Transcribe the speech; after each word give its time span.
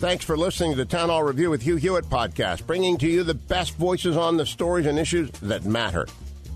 Thanks 0.00 0.24
for 0.24 0.34
listening 0.34 0.70
to 0.70 0.78
the 0.78 0.86
Town 0.86 1.10
Hall 1.10 1.22
Review 1.22 1.50
with 1.50 1.60
Hugh 1.60 1.76
Hewitt 1.76 2.06
podcast, 2.06 2.66
bringing 2.66 2.96
to 2.96 3.06
you 3.06 3.22
the 3.22 3.34
best 3.34 3.76
voices 3.76 4.16
on 4.16 4.38
the 4.38 4.46
stories 4.46 4.86
and 4.86 4.98
issues 4.98 5.28
that 5.42 5.66
matter. 5.66 6.06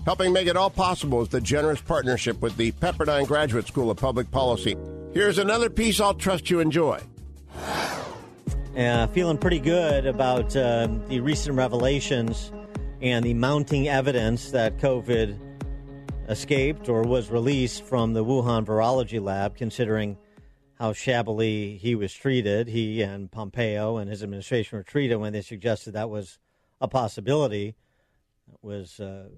Helping 0.03 0.33
make 0.33 0.47
it 0.47 0.57
all 0.57 0.71
possible 0.71 1.21
is 1.21 1.29
the 1.29 1.39
generous 1.39 1.79
partnership 1.79 2.41
with 2.41 2.57
the 2.57 2.71
Pepperdine 2.71 3.27
Graduate 3.27 3.67
School 3.67 3.91
of 3.91 3.97
Public 3.97 4.31
Policy. 4.31 4.75
Here's 5.13 5.37
another 5.37 5.69
piece 5.69 5.99
I'll 5.99 6.15
trust 6.15 6.49
you 6.49 6.59
enjoy. 6.59 6.99
Uh, 8.75 9.05
feeling 9.13 9.37
pretty 9.37 9.59
good 9.59 10.07
about 10.07 10.55
uh, 10.55 10.87
the 11.07 11.19
recent 11.19 11.55
revelations 11.55 12.51
and 12.99 13.23
the 13.23 13.35
mounting 13.35 13.87
evidence 13.87 14.49
that 14.49 14.79
COVID 14.79 15.37
escaped 16.29 16.89
or 16.89 17.03
was 17.03 17.29
released 17.29 17.83
from 17.83 18.13
the 18.13 18.25
Wuhan 18.25 18.65
Virology 18.65 19.21
Lab, 19.21 19.55
considering 19.55 20.17
how 20.79 20.93
shabbily 20.93 21.77
he 21.77 21.95
was 21.95 22.13
treated. 22.13 22.67
He 22.67 23.01
and 23.01 23.31
Pompeo 23.31 23.97
and 23.97 24.09
his 24.09 24.21
administration 24.23 24.77
were 24.77 24.83
treated 24.83 25.17
when 25.17 25.33
they 25.33 25.41
suggested 25.41 25.91
that 25.93 26.09
was 26.09 26.37
a 26.81 26.87
possibility. 26.87 27.75
It 28.51 28.59
was 28.61 28.99
uh, 28.99 29.29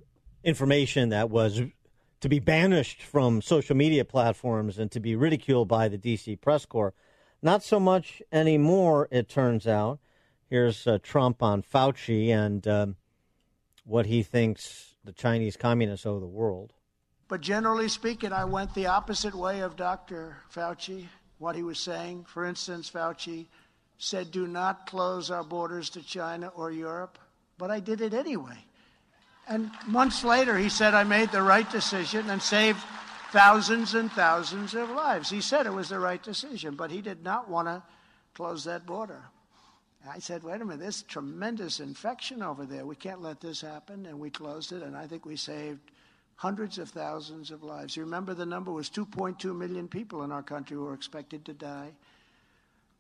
information 0.44 1.10
that 1.10 1.30
was 1.30 1.62
to 2.20 2.30
be 2.30 2.40
banished 2.40 3.04
from 3.04 3.42
social 3.42 3.76
media 3.76 4.04
platforms 4.04 4.80
and 4.80 4.92
to 4.92 5.00
be 5.00 5.16
ridiculed 5.16 5.68
by 5.68 5.88
the 5.88 5.98
DC 5.98 6.42
press 6.42 6.66
corps. 6.66 6.94
Not 7.42 7.64
so 7.64 7.80
much 7.80 8.22
anymore, 8.32 9.08
it 9.12 9.30
turns 9.30 9.68
out. 9.68 10.00
Here's 10.50 10.88
uh, 10.88 10.98
Trump 11.04 11.44
on 11.44 11.62
Fauci 11.62 12.30
and 12.30 12.68
um, 12.68 12.96
what 13.84 14.08
he 14.08 14.24
thinks 14.24 14.96
the 15.04 15.12
Chinese 15.12 15.56
communists 15.56 16.06
owe 16.06 16.20
the 16.20 16.26
world. 16.26 16.74
But 17.28 17.42
generally 17.42 17.90
speaking, 17.90 18.32
I 18.32 18.46
went 18.46 18.74
the 18.74 18.88
opposite 18.88 19.36
way 19.36 19.60
of 19.60 19.76
Dr. 19.76 20.38
Fauci, 20.54 21.08
what 21.40 21.56
he 21.56 21.64
was 21.64 21.80
saying. 21.80 22.26
For 22.28 22.46
instance, 22.46 22.90
Fauci 22.90 23.46
said, 23.98 24.32
do 24.32 24.48
not 24.48 24.88
close 24.88 25.32
our 25.32 25.44
borders 25.44 25.90
to 25.92 26.02
China 26.04 26.52
or 26.56 26.72
Europe. 26.72 27.18
But 27.58 27.72
I 27.72 27.80
did 27.80 28.02
it 28.02 28.14
anyway. 28.14 28.58
And 29.48 29.72
months 29.88 30.24
later, 30.24 30.58
he 30.58 30.70
said, 30.70 30.94
I 30.94 31.04
made 31.04 31.32
the 31.32 31.42
right 31.42 31.70
decision 31.72 32.30
and 32.30 32.42
saved 32.42 32.80
thousands 33.32 33.94
and 33.94 34.12
thousands 34.12 34.74
of 34.74 34.90
lives. 34.90 35.30
He 35.30 35.42
said 35.42 35.66
it 35.66 35.74
was 35.74 35.90
the 35.90 36.00
right 36.00 36.22
decision, 36.22 36.76
but 36.76 36.92
he 36.92 37.02
did 37.02 37.24
not 37.24 37.50
want 37.50 37.68
to 37.68 37.82
close 38.34 38.64
that 38.66 38.86
border. 38.86 39.24
I 40.08 40.20
said, 40.20 40.44
wait 40.44 40.62
a 40.62 40.66
minute, 40.66 40.80
there's 40.80 41.02
tremendous 41.02 41.80
infection 41.80 42.42
over 42.44 42.66
there. 42.66 42.86
We 42.86 42.96
can't 42.96 43.22
let 43.22 43.42
this 43.42 43.60
happen. 43.60 44.06
And 44.06 44.20
we 44.20 44.30
closed 44.30 44.72
it, 44.72 44.84
and 44.84 44.96
I 44.96 45.08
think 45.08 45.26
we 45.26 45.36
saved 45.36 45.92
hundreds 46.38 46.78
of 46.78 46.90
thousands 46.90 47.52
of 47.52 47.64
lives. 47.64 47.98
You 47.98 48.04
remember 48.04 48.34
the 48.34 48.46
number 48.46 48.72
was 48.72 48.90
2.2 48.90 49.56
million 49.56 49.88
people 49.88 50.24
in 50.24 50.32
our 50.32 50.44
country 50.44 50.76
who 50.76 50.84
were 50.84 50.94
expected 50.94 51.44
to 51.46 51.54
die. 51.54 51.92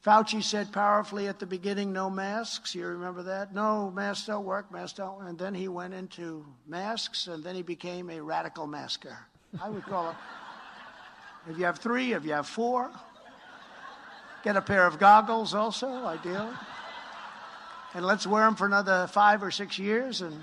Fauci 0.05 0.43
said 0.43 0.71
powerfully 0.71 1.27
at 1.27 1.39
the 1.39 1.45
beginning, 1.45 1.93
no 1.93 2.09
masks. 2.09 2.73
You 2.73 2.87
remember 2.87 3.23
that? 3.23 3.53
No, 3.53 3.91
masks 3.91 4.27
don't 4.27 4.45
work, 4.45 4.71
masks 4.71 4.97
don't. 4.97 5.27
And 5.27 5.37
then 5.37 5.53
he 5.53 5.67
went 5.67 5.93
into 5.93 6.45
masks, 6.67 7.27
and 7.27 7.43
then 7.43 7.55
he 7.55 7.61
became 7.61 8.09
a 8.09 8.21
radical 8.21 8.67
masker. 8.67 9.17
I 9.61 9.69
would 9.69 9.83
call 9.83 10.11
it. 10.11 10.15
If 11.49 11.57
you 11.57 11.65
have 11.65 11.79
three, 11.79 12.13
if 12.13 12.25
you 12.25 12.33
have 12.33 12.47
four, 12.47 12.91
get 14.43 14.55
a 14.55 14.61
pair 14.61 14.85
of 14.85 14.99
goggles 14.99 15.53
also, 15.53 15.87
ideal. 16.05 16.53
And 17.93 18.05
let's 18.05 18.25
wear 18.25 18.45
them 18.45 18.55
for 18.55 18.65
another 18.65 19.07
five 19.07 19.43
or 19.43 19.51
six 19.51 19.79
years. 19.79 20.21
And 20.21 20.41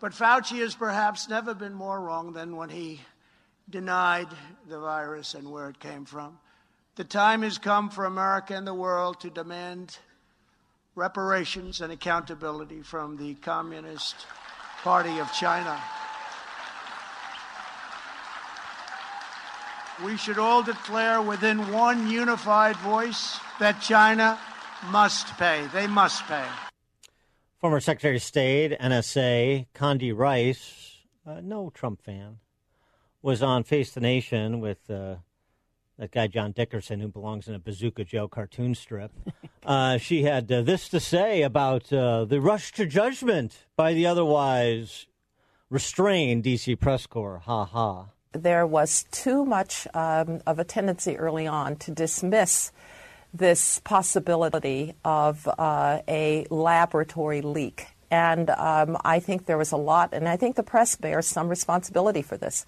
but 0.00 0.12
Fauci 0.12 0.58
has 0.58 0.74
perhaps 0.74 1.28
never 1.28 1.54
been 1.54 1.74
more 1.74 2.00
wrong 2.00 2.32
than 2.32 2.56
when 2.56 2.68
he 2.68 3.00
denied 3.68 4.28
the 4.68 4.78
virus 4.78 5.34
and 5.34 5.50
where 5.50 5.68
it 5.68 5.80
came 5.80 6.04
from. 6.04 6.38
The 6.96 7.04
time 7.04 7.42
has 7.42 7.58
come 7.58 7.90
for 7.90 8.04
America 8.04 8.54
and 8.54 8.66
the 8.66 8.74
world 8.74 9.20
to 9.20 9.30
demand 9.30 9.98
reparations 10.94 11.80
and 11.80 11.92
accountability 11.92 12.82
from 12.82 13.16
the 13.16 13.34
Communist 13.34 14.16
Party 14.82 15.18
of 15.18 15.32
China. 15.32 15.80
We 20.04 20.16
should 20.16 20.38
all 20.38 20.62
declare 20.62 21.20
within 21.20 21.72
one 21.72 22.08
unified 22.08 22.76
voice 22.76 23.38
that 23.58 23.80
China 23.80 24.38
must 24.90 25.26
pay. 25.38 25.66
They 25.72 25.88
must 25.88 26.24
pay. 26.26 26.46
Former 27.58 27.80
Secretary 27.80 28.14
of 28.14 28.22
State, 28.22 28.78
NSA, 28.78 29.66
Condi 29.74 30.16
Rice, 30.16 30.98
uh, 31.26 31.40
no 31.42 31.70
Trump 31.70 32.00
fan, 32.00 32.38
was 33.20 33.42
on 33.42 33.64
Face 33.64 33.90
the 33.90 34.00
Nation 34.00 34.60
with 34.60 34.88
uh, 34.88 35.16
that 35.98 36.12
guy 36.12 36.28
John 36.28 36.52
Dickerson, 36.52 37.00
who 37.00 37.08
belongs 37.08 37.48
in 37.48 37.56
a 37.56 37.58
Bazooka 37.58 38.04
Joe 38.04 38.28
cartoon 38.28 38.74
strip. 38.74 39.12
Uh, 39.64 39.98
she 39.98 40.22
had 40.22 40.50
uh, 40.50 40.62
this 40.62 40.88
to 40.88 40.98
say 40.98 41.42
about 41.42 41.92
uh, 41.92 42.24
the 42.24 42.40
rush 42.40 42.72
to 42.72 42.86
judgment 42.86 43.66
by 43.76 43.92
the 43.92 44.06
otherwise 44.06 45.06
restrained 45.68 46.42
DC 46.42 46.80
press 46.80 47.06
corps. 47.06 47.40
Ha 47.40 47.66
ha. 47.66 48.06
There 48.32 48.66
was 48.66 49.04
too 49.10 49.44
much 49.44 49.86
um, 49.92 50.40
of 50.46 50.58
a 50.58 50.64
tendency 50.64 51.18
early 51.18 51.46
on 51.46 51.76
to 51.76 51.90
dismiss 51.90 52.72
this 53.32 53.80
possibility 53.80 54.94
of 55.04 55.48
uh, 55.58 56.00
a 56.08 56.46
laboratory 56.50 57.40
leak. 57.42 57.86
And 58.10 58.50
um, 58.50 58.96
I 59.04 59.20
think 59.20 59.46
there 59.46 59.58
was 59.58 59.72
a 59.72 59.76
lot, 59.76 60.14
and 60.14 60.28
I 60.28 60.36
think 60.36 60.56
the 60.56 60.62
press 60.62 60.96
bears 60.96 61.26
some 61.26 61.48
responsibility 61.48 62.22
for 62.22 62.36
this. 62.36 62.64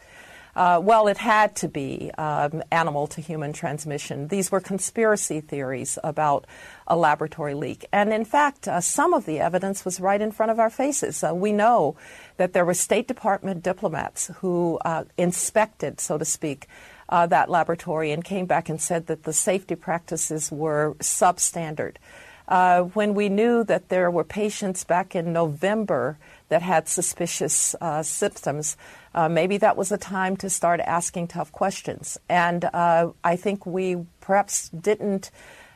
Uh, 0.55 0.81
well, 0.83 1.07
it 1.07 1.17
had 1.17 1.55
to 1.57 1.69
be 1.69 2.11
um, 2.19 2.63
animal 2.73 3.07
to 3.07 3.21
human 3.21 3.53
transmission. 3.53 4.29
These 4.29 4.51
were 4.51 4.61
conspiracy 4.61 5.41
theories 5.41 5.99
about 6.03 6.47
a 6.87 6.97
laboratory 6.97 7.55
leak. 7.55 7.87
And 7.93 8.13
in 8.13 8.25
fact, 8.25 8.67
uh, 8.67 8.81
some 8.81 9.15
of 9.15 9.27
the 9.27 9.39
evidence 9.39 9.85
was 9.85 10.01
right 10.01 10.21
in 10.21 10.33
front 10.33 10.51
of 10.51 10.59
our 10.59 10.71
faces. 10.71 11.23
Uh, 11.23 11.35
we 11.35 11.53
know 11.53 11.97
that 12.37 12.53
there 12.53 12.65
were 12.65 12.75
State 12.75 13.07
Department 13.07 13.63
diplomats 13.63 14.31
who 14.39 14.79
uh, 14.85 15.05
inspected, 15.17 16.01
so 16.01 16.19
to 16.19 16.25
speak, 16.25 16.67
uh, 17.11 17.27
that 17.27 17.51
laboratory 17.51 18.13
and 18.13 18.25
came 18.25 18.47
back 18.47 18.69
and 18.69 18.81
said 18.81 19.07
that 19.09 19.25
the 19.25 19.33
safety 19.33 19.75
practices 19.75 20.51
were 20.51 20.95
substandard. 21.01 21.97
Uh, 22.49 22.83
when 22.83 23.15
we 23.15 23.29
knew 23.29 23.63
that 23.63 23.91
there 23.91 24.11
were 24.11 24.25
patients 24.25 24.83
back 24.83 25.15
in 25.15 25.33
November 25.33 26.19
that 26.49 26.63
had 26.63 26.89
suspicious 26.89 27.77
uh, 27.81 28.03
symptoms, 28.03 28.77
uh, 29.15 29.29
maybe 29.29 29.57
that 29.57 29.77
was 29.77 29.93
a 29.93 29.99
time 29.99 30.37
to 30.37 30.51
start 30.51 30.81
asking 30.81 31.29
tough 31.29 31.53
questions. 31.53 32.19
And 32.29 32.65
uh, 32.65 33.11
I 33.23 33.37
think 33.37 33.67
we 33.67 34.05
perhaps 34.21 34.69
didn't 34.71 35.31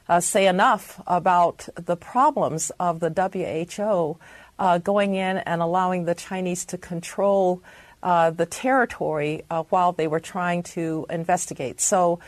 uh, 0.08 0.18
say 0.20 0.46
enough 0.46 1.00
about 1.06 1.68
the 1.76 1.96
problems 1.96 2.70
of 2.80 2.98
the 2.98 3.10
WHO 3.10 4.18
uh, 4.58 4.78
going 4.78 5.14
in 5.14 5.38
and 5.38 5.62
allowing 5.62 6.04
the 6.04 6.14
Chinese 6.14 6.64
to 6.66 6.78
control. 6.78 7.62
Uh, 8.04 8.30
the 8.30 8.44
territory 8.44 9.42
uh, 9.48 9.62
while 9.70 9.92
they 9.92 10.06
were 10.06 10.20
trying 10.20 10.62
to 10.62 11.06
investigate. 11.08 11.80
So 11.80 12.20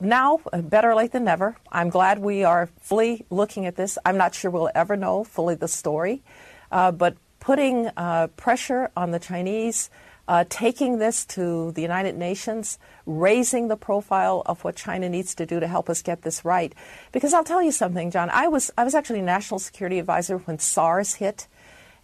now, 0.00 0.40
better 0.52 0.94
late 0.94 1.10
than 1.10 1.24
never. 1.24 1.56
I'm 1.72 1.90
glad 1.90 2.20
we 2.20 2.44
are 2.44 2.68
fully 2.80 3.26
looking 3.28 3.66
at 3.66 3.74
this. 3.74 3.98
I'm 4.04 4.16
not 4.16 4.36
sure 4.36 4.48
we'll 4.48 4.70
ever 4.76 4.96
know 4.96 5.24
fully 5.24 5.56
the 5.56 5.66
story, 5.66 6.22
but 6.70 7.16
putting 7.40 7.90
pressure 8.36 8.92
on 8.96 9.10
the 9.10 9.18
Chinese 9.18 9.90
uh, 10.28 10.44
taking 10.48 10.98
this 10.98 11.24
to 11.24 11.72
the 11.72 11.82
United 11.82 12.16
Nations, 12.16 12.78
raising 13.04 13.68
the 13.68 13.76
profile 13.76 14.42
of 14.46 14.64
what 14.64 14.76
China 14.76 15.08
needs 15.08 15.34
to 15.36 15.46
do 15.46 15.60
to 15.60 15.66
help 15.66 15.88
us 15.88 16.02
get 16.02 16.22
this 16.22 16.44
right. 16.44 16.74
Because 17.12 17.32
I'll 17.32 17.44
tell 17.44 17.62
you 17.62 17.72
something, 17.72 18.10
John. 18.10 18.30
I 18.30 18.48
was 18.48 18.70
I 18.76 18.84
was 18.84 18.94
actually 18.94 19.22
national 19.22 19.60
security 19.60 19.98
advisor 19.98 20.38
when 20.38 20.58
SARS 20.58 21.14
hit, 21.14 21.46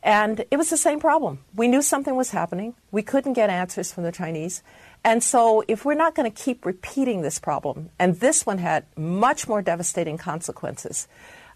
and 0.03 0.45
it 0.51 0.57
was 0.57 0.71
the 0.71 0.77
same 0.77 1.01
problem. 1.01 1.41
We 1.55 1.69
knew 1.69 1.83
something 1.83 2.17
was 2.17 2.31
happening. 2.31 2.75
We 2.91 3.03
couldn't 3.03 3.35
get 3.35 3.51
answers 3.51 3.93
from 3.93 4.05
the 4.05 4.13
Chinese. 4.13 4.63
And 5.05 5.23
so, 5.23 5.65
if 5.67 5.85
we're 5.85 5.95
not 5.95 6.15
going 6.15 6.31
to 6.31 6.43
keep 6.45 6.65
repeating 6.65 7.23
this 7.23 7.39
problem, 7.39 7.91
and 7.99 8.21
this 8.21 8.47
one 8.47 8.59
had 8.59 8.85
much 8.97 9.49
more 9.49 9.63
devastating 9.63 10.17
consequences, 10.17 11.09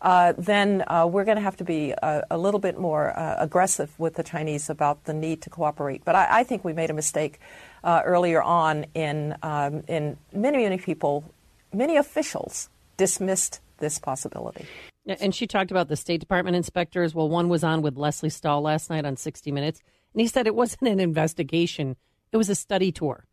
uh, 0.02 0.32
then 0.36 0.84
uh, 0.88 1.06
we're 1.10 1.24
going 1.24 1.36
to 1.36 1.42
have 1.42 1.56
to 1.56 1.64
be 1.64 1.92
a, 1.92 2.24
a 2.30 2.38
little 2.38 2.60
bit 2.60 2.78
more 2.78 3.16
uh, 3.18 3.36
aggressive 3.38 3.90
with 3.98 4.14
the 4.14 4.22
Chinese 4.22 4.68
about 4.68 5.04
the 5.04 5.14
need 5.14 5.42
to 5.42 5.50
cooperate. 5.50 6.04
But 6.04 6.14
I, 6.14 6.40
I 6.40 6.44
think 6.44 6.64
we 6.64 6.72
made 6.72 6.90
a 6.90 6.94
mistake 6.94 7.40
uh, 7.82 8.02
earlier 8.04 8.42
on 8.42 8.86
in 8.94 9.36
um, 9.42 9.84
in 9.86 10.18
many 10.32 10.58
many 10.58 10.78
people 10.78 11.24
many 11.72 11.96
officials 11.96 12.68
dismissed 12.96 13.60
this 13.78 13.98
possibility. 13.98 14.66
And 15.06 15.34
she 15.34 15.46
talked 15.46 15.70
about 15.70 15.88
the 15.88 15.96
State 15.96 16.20
Department 16.20 16.56
inspectors. 16.56 17.14
Well, 17.14 17.28
one 17.28 17.48
was 17.48 17.62
on 17.62 17.80
with 17.82 17.96
Leslie 17.96 18.30
Stahl 18.30 18.60
last 18.62 18.90
night 18.90 19.04
on 19.04 19.16
60 19.16 19.52
Minutes, 19.52 19.80
and 20.12 20.20
he 20.20 20.26
said 20.26 20.46
it 20.46 20.54
wasn't 20.54 20.88
an 20.88 21.00
investigation, 21.00 21.96
it 22.32 22.36
was 22.36 22.50
a 22.50 22.54
study 22.54 22.90
tour. 22.90 23.26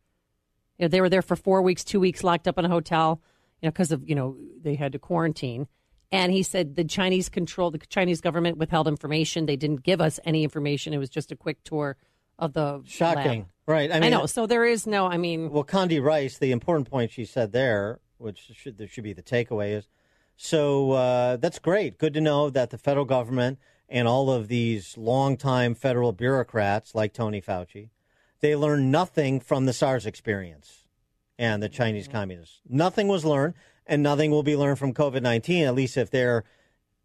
You 0.78 0.84
know, 0.84 0.88
they 0.88 1.00
were 1.00 1.08
there 1.08 1.22
for 1.22 1.36
four 1.36 1.62
weeks, 1.62 1.84
two 1.84 2.00
weeks 2.00 2.22
locked 2.24 2.46
up 2.48 2.58
in 2.58 2.64
a 2.64 2.68
hotel, 2.68 3.20
you 3.60 3.66
know, 3.66 3.72
because 3.72 3.92
of, 3.92 4.08
you 4.08 4.14
know, 4.14 4.36
they 4.62 4.74
had 4.74 4.92
to 4.92 4.98
quarantine. 4.98 5.66
And 6.12 6.32
he 6.32 6.42
said 6.42 6.76
the 6.76 6.84
Chinese 6.84 7.28
control, 7.28 7.70
the 7.70 7.78
Chinese 7.78 8.20
government 8.20 8.56
withheld 8.56 8.86
information. 8.86 9.46
They 9.46 9.56
didn't 9.56 9.82
give 9.82 10.00
us 10.00 10.20
any 10.24 10.44
information. 10.44 10.92
It 10.92 10.98
was 10.98 11.10
just 11.10 11.32
a 11.32 11.36
quick 11.36 11.62
tour 11.64 11.96
of 12.38 12.52
the 12.52 12.82
Shocking. 12.86 13.40
lab. 13.40 13.48
Right. 13.66 13.90
I 13.90 13.96
I, 13.96 14.08
know. 14.10 14.26
So 14.26 14.46
there 14.46 14.64
is 14.64 14.86
no, 14.86 15.06
I 15.06 15.16
mean, 15.16 15.50
Well, 15.50 15.64
Condi 15.64 16.02
Rice, 16.02 16.38
the 16.38 16.52
important 16.52 16.90
point 16.90 17.10
she 17.10 17.24
said 17.24 17.52
there, 17.52 18.00
which 18.18 18.50
should 18.54 18.78
there 18.78 18.88
should 18.88 19.04
be 19.04 19.12
the 19.12 19.22
takeaway 19.22 19.72
is, 19.72 19.88
so 20.36 20.92
uh, 20.92 21.36
that's 21.36 21.58
great. 21.58 21.98
Good 21.98 22.14
to 22.14 22.20
know 22.20 22.50
that 22.50 22.70
the 22.70 22.78
federal 22.78 23.04
government 23.04 23.58
and 23.88 24.08
all 24.08 24.30
of 24.30 24.48
these 24.48 24.96
longtime 24.96 25.74
federal 25.74 26.12
bureaucrats 26.12 26.94
like 26.94 27.12
Tony 27.12 27.40
Fauci, 27.40 27.90
they 28.40 28.56
learned 28.56 28.90
nothing 28.90 29.40
from 29.40 29.66
the 29.66 29.72
SARS 29.72 30.06
experience 30.06 30.86
and 31.38 31.62
the 31.62 31.68
Chinese 31.68 32.08
communists. 32.08 32.60
Nothing 32.68 33.08
was 33.08 33.24
learned, 33.24 33.54
and 33.86 34.02
nothing 34.02 34.30
will 34.30 34.42
be 34.42 34.56
learned 34.56 34.78
from 34.78 34.94
COVID 34.94 35.22
nineteen. 35.22 35.64
At 35.64 35.74
least 35.74 35.96
if 35.96 36.10
they're 36.10 36.44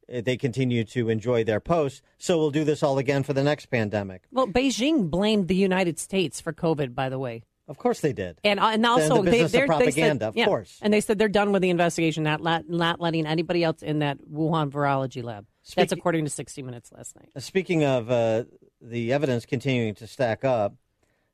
if 0.08 0.26
they 0.26 0.38
continue 0.38 0.84
to 0.84 1.10
enjoy 1.10 1.44
their 1.44 1.60
posts. 1.60 2.02
So 2.18 2.38
we'll 2.38 2.52
do 2.52 2.64
this 2.64 2.82
all 2.82 2.98
again 2.98 3.22
for 3.24 3.34
the 3.34 3.44
next 3.44 3.68
pandemic. 3.68 4.24
well, 4.32 4.48
Beijing 4.48 5.10
blamed 5.10 5.48
the 5.48 5.56
United 5.56 6.00
States 6.00 6.42
for 6.42 6.52
COVID, 6.52 6.96
by 6.96 7.10
the 7.10 7.20
way. 7.20 7.44
Of 7.70 7.78
course 7.78 8.02
they 8.02 8.14
did. 8.14 8.40
And 8.44 8.60
uh, 8.60 8.70
and 8.70 8.84
the 8.84 8.90
also 8.90 9.22
they, 9.22 9.32
business 9.32 9.46
of 9.46 9.52
they're, 9.52 9.62
they 9.62 9.68
propaganda, 9.68 10.26
said, 10.26 10.28
of 10.30 10.36
yeah. 10.36 10.46
course. 10.46 10.80
And 10.82 10.92
they 10.92 11.02
said 11.02 11.20
they're 11.20 11.30
done 11.30 11.52
with 11.52 11.62
the 11.62 11.70
investigation, 11.70 12.24
not 12.24 12.42
let, 12.42 12.68
not 12.68 13.00
letting 13.00 13.28
anybody 13.28 13.64
else 13.64 13.84
in 13.84 14.00
that 14.00 14.18
Wuhan 14.28 14.72
virology 14.72 15.24
lab. 15.24 15.46
That's 15.76 15.92
according 15.92 16.26
to 16.26 16.32
60 16.32 16.64
Minutes 16.64 16.92
last 16.92 17.16
night. 17.16 17.30
Speaking 17.38 17.86
of 17.86 18.10
uh, 18.10 18.46
the 18.82 19.14
evidence 19.14 19.46
continuing 19.46 19.94
to 19.96 20.08
stack 20.08 20.44
up, 20.44 20.74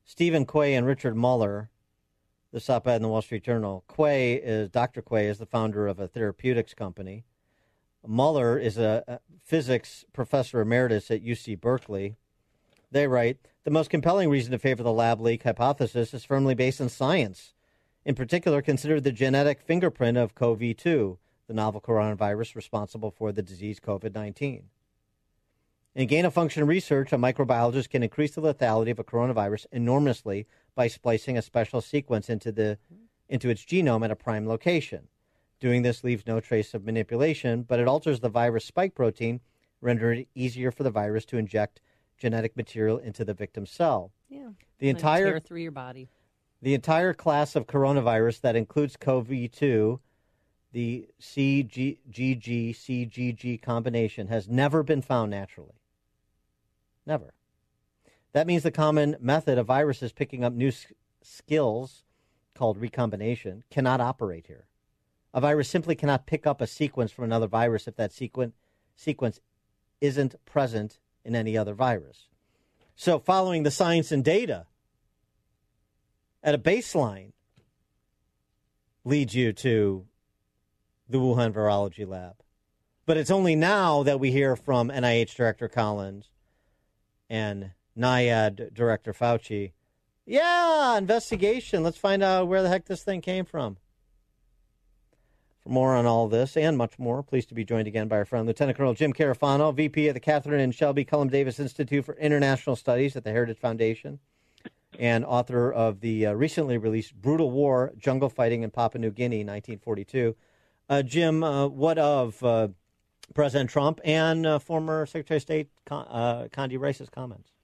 Stephen 0.04 0.44
Quay 0.44 0.74
and 0.74 0.86
Richard 0.86 1.16
Muller, 1.16 1.70
this 2.52 2.68
op-ed 2.68 2.96
in 2.96 3.02
the 3.02 3.08
Wall 3.08 3.22
Street 3.22 3.42
Journal. 3.42 3.82
Quay 3.88 4.34
is 4.34 4.68
Dr. 4.68 5.00
Quay 5.00 5.28
is 5.28 5.38
the 5.38 5.46
founder 5.46 5.86
of 5.86 5.98
a 5.98 6.06
therapeutics 6.06 6.74
company. 6.74 7.24
Muller 8.06 8.58
is 8.58 8.76
a, 8.76 9.02
a 9.08 9.20
physics 9.42 10.04
professor 10.12 10.60
emeritus 10.60 11.10
at 11.10 11.24
UC 11.24 11.60
Berkeley. 11.60 12.16
They 12.90 13.08
write 13.08 13.48
the 13.66 13.72
most 13.72 13.90
compelling 13.90 14.30
reason 14.30 14.52
to 14.52 14.60
favor 14.60 14.84
the 14.84 14.92
lab 14.92 15.20
leak 15.20 15.42
hypothesis 15.42 16.14
is 16.14 16.24
firmly 16.24 16.54
based 16.54 16.80
in 16.80 16.88
science. 16.88 17.52
In 18.04 18.14
particular, 18.14 18.62
consider 18.62 19.00
the 19.00 19.10
genetic 19.10 19.60
fingerprint 19.60 20.16
of 20.16 20.36
CoV2, 20.36 21.18
the 21.48 21.52
novel 21.52 21.80
coronavirus 21.80 22.54
responsible 22.54 23.10
for 23.10 23.32
the 23.32 23.42
disease 23.42 23.80
COVID 23.80 24.14
19. 24.14 24.62
In 25.96 26.06
gain 26.06 26.24
of 26.24 26.32
function 26.32 26.64
research, 26.64 27.12
a 27.12 27.18
microbiologist 27.18 27.90
can 27.90 28.04
increase 28.04 28.36
the 28.36 28.40
lethality 28.40 28.92
of 28.92 29.00
a 29.00 29.04
coronavirus 29.04 29.66
enormously 29.72 30.46
by 30.76 30.86
splicing 30.86 31.36
a 31.36 31.42
special 31.42 31.80
sequence 31.80 32.30
into, 32.30 32.52
the, 32.52 32.78
into 33.28 33.50
its 33.50 33.64
genome 33.64 34.04
at 34.04 34.12
a 34.12 34.16
prime 34.16 34.46
location. 34.46 35.08
Doing 35.58 35.82
this 35.82 36.04
leaves 36.04 36.24
no 36.24 36.38
trace 36.38 36.72
of 36.72 36.84
manipulation, 36.84 37.64
but 37.64 37.80
it 37.80 37.88
alters 37.88 38.20
the 38.20 38.28
virus 38.28 38.64
spike 38.64 38.94
protein, 38.94 39.40
rendering 39.80 40.20
it 40.20 40.28
easier 40.36 40.70
for 40.70 40.84
the 40.84 40.90
virus 40.92 41.24
to 41.24 41.36
inject 41.36 41.80
genetic 42.16 42.56
material 42.56 42.98
into 42.98 43.24
the 43.24 43.34
victim's 43.34 43.70
cell. 43.70 44.12
Yeah. 44.28 44.50
The 44.78 44.88
Like 44.88 44.96
entire 44.96 45.40
through 45.40 45.60
your 45.60 45.70
body. 45.72 46.08
the 46.62 46.74
entire 46.74 47.14
class 47.14 47.54
of 47.56 47.66
coronavirus 47.66 48.40
that 48.40 48.56
includes 48.56 48.96
CoV2, 48.96 50.00
the 50.72 51.08
CGG 51.20 52.70
CGG 52.74 53.62
combination, 53.62 54.28
has 54.28 54.48
never 54.48 54.82
been 54.82 55.02
found 55.02 55.30
naturally. 55.30 55.80
Never. 57.06 57.34
That 58.32 58.46
means 58.46 58.62
the 58.64 58.70
common 58.70 59.16
method 59.20 59.58
of 59.58 59.66
viruses 59.66 60.12
picking 60.12 60.44
up 60.44 60.52
new 60.52 60.68
s- 60.68 60.86
skills, 61.22 62.04
called 62.54 62.78
recombination, 62.78 63.62
cannot 63.70 64.00
operate 64.00 64.46
here. 64.46 64.66
A 65.32 65.40
virus 65.40 65.68
simply 65.68 65.94
cannot 65.94 66.26
pick 66.26 66.46
up 66.46 66.60
a 66.60 66.66
sequence 66.66 67.12
from 67.12 67.24
another 67.24 67.46
virus 67.46 67.86
if 67.86 67.96
that 67.96 68.10
sequen- 68.10 68.52
sequence 68.96 69.40
isn't 70.00 70.34
present 70.46 70.98
in 71.26 71.34
any 71.34 71.58
other 71.58 71.74
virus. 71.74 72.28
So, 72.94 73.18
following 73.18 73.62
the 73.62 73.70
science 73.70 74.10
and 74.10 74.24
data, 74.24 74.66
at 76.42 76.54
a 76.54 76.58
baseline 76.58 77.32
leads 79.04 79.34
you 79.34 79.52
to 79.52 80.06
the 81.08 81.18
Wuhan 81.18 81.52
Virology 81.52 82.06
Lab. 82.06 82.36
But 83.04 83.16
it's 83.16 83.30
only 83.30 83.54
now 83.54 84.02
that 84.02 84.18
we 84.18 84.32
hear 84.32 84.56
from 84.56 84.88
NIH 84.88 85.34
Director 85.36 85.68
Collins 85.68 86.30
and 87.28 87.72
NIAID 87.96 88.72
Director 88.74 89.12
Fauci. 89.12 89.72
Yeah, 90.24 90.98
investigation. 90.98 91.82
Let's 91.82 91.98
find 91.98 92.22
out 92.22 92.48
where 92.48 92.62
the 92.62 92.68
heck 92.68 92.86
this 92.86 93.04
thing 93.04 93.20
came 93.20 93.44
from. 93.44 93.76
For 95.66 95.72
more 95.72 95.96
on 95.96 96.06
all 96.06 96.28
this 96.28 96.56
and 96.56 96.78
much 96.78 96.96
more, 96.96 97.24
pleased 97.24 97.48
to 97.48 97.54
be 97.56 97.64
joined 97.64 97.88
again 97.88 98.06
by 98.06 98.18
our 98.18 98.24
friend 98.24 98.46
Lieutenant 98.46 98.78
Colonel 98.78 98.94
Jim 98.94 99.12
Carafano, 99.12 99.74
VP 99.74 100.06
of 100.06 100.14
the 100.14 100.20
Catherine 100.20 100.60
and 100.60 100.72
Shelby 100.72 101.04
Cullum 101.04 101.28
Davis 101.28 101.58
Institute 101.58 102.04
for 102.04 102.14
International 102.14 102.76
Studies 102.76 103.16
at 103.16 103.24
the 103.24 103.32
Heritage 103.32 103.58
Foundation 103.58 104.20
and 104.96 105.24
author 105.24 105.72
of 105.72 105.98
the 105.98 106.26
uh, 106.26 106.32
recently 106.34 106.78
released 106.78 107.20
Brutal 107.20 107.50
War 107.50 107.92
Jungle 107.98 108.28
Fighting 108.28 108.62
in 108.62 108.70
Papua 108.70 109.00
New 109.00 109.10
Guinea, 109.10 109.38
1942. 109.38 110.36
Uh, 110.88 111.02
Jim, 111.02 111.42
uh, 111.42 111.66
what 111.66 111.98
of 111.98 112.40
uh, 112.44 112.68
President 113.34 113.68
Trump 113.68 113.98
and 114.04 114.46
uh, 114.46 114.60
former 114.60 115.04
Secretary 115.04 115.38
of 115.38 115.42
State 115.42 115.70
Con- 115.84 116.06
uh, 116.08 116.46
Condi 116.52 116.78
Rice's 116.78 117.10
comments? 117.10 117.55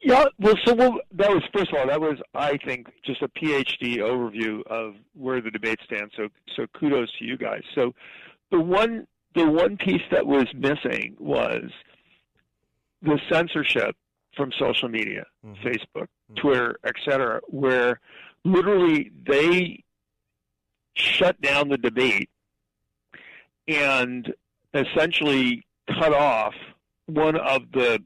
Yeah, 0.00 0.26
well, 0.38 0.54
so 0.64 0.74
what, 0.74 1.04
that 1.12 1.30
was 1.30 1.42
first 1.52 1.72
of 1.72 1.78
all, 1.78 1.86
that 1.88 2.00
was 2.00 2.18
I 2.34 2.56
think 2.58 2.86
just 3.04 3.20
a 3.22 3.28
PhD 3.28 3.98
overview 3.98 4.64
of 4.68 4.94
where 5.14 5.40
the 5.40 5.50
debate 5.50 5.80
stands. 5.84 6.14
So, 6.16 6.28
so 6.56 6.66
kudos 6.78 7.10
to 7.18 7.24
you 7.24 7.36
guys. 7.36 7.62
So, 7.74 7.94
the 8.50 8.60
one 8.60 9.06
the 9.34 9.46
one 9.46 9.76
piece 9.76 10.02
that 10.10 10.26
was 10.26 10.46
missing 10.54 11.16
was 11.18 11.70
the 13.02 13.18
censorship 13.30 13.96
from 14.36 14.52
social 14.58 14.88
media, 14.88 15.24
mm-hmm. 15.44 15.66
Facebook, 15.66 16.06
mm-hmm. 16.06 16.34
Twitter, 16.36 16.76
etc., 16.84 17.40
where 17.48 18.00
literally 18.44 19.10
they 19.26 19.82
shut 20.94 21.40
down 21.40 21.68
the 21.68 21.78
debate 21.78 22.30
and 23.66 24.32
essentially 24.74 25.64
cut 25.88 26.12
off 26.12 26.54
one 27.06 27.36
of 27.36 27.62
the 27.72 28.02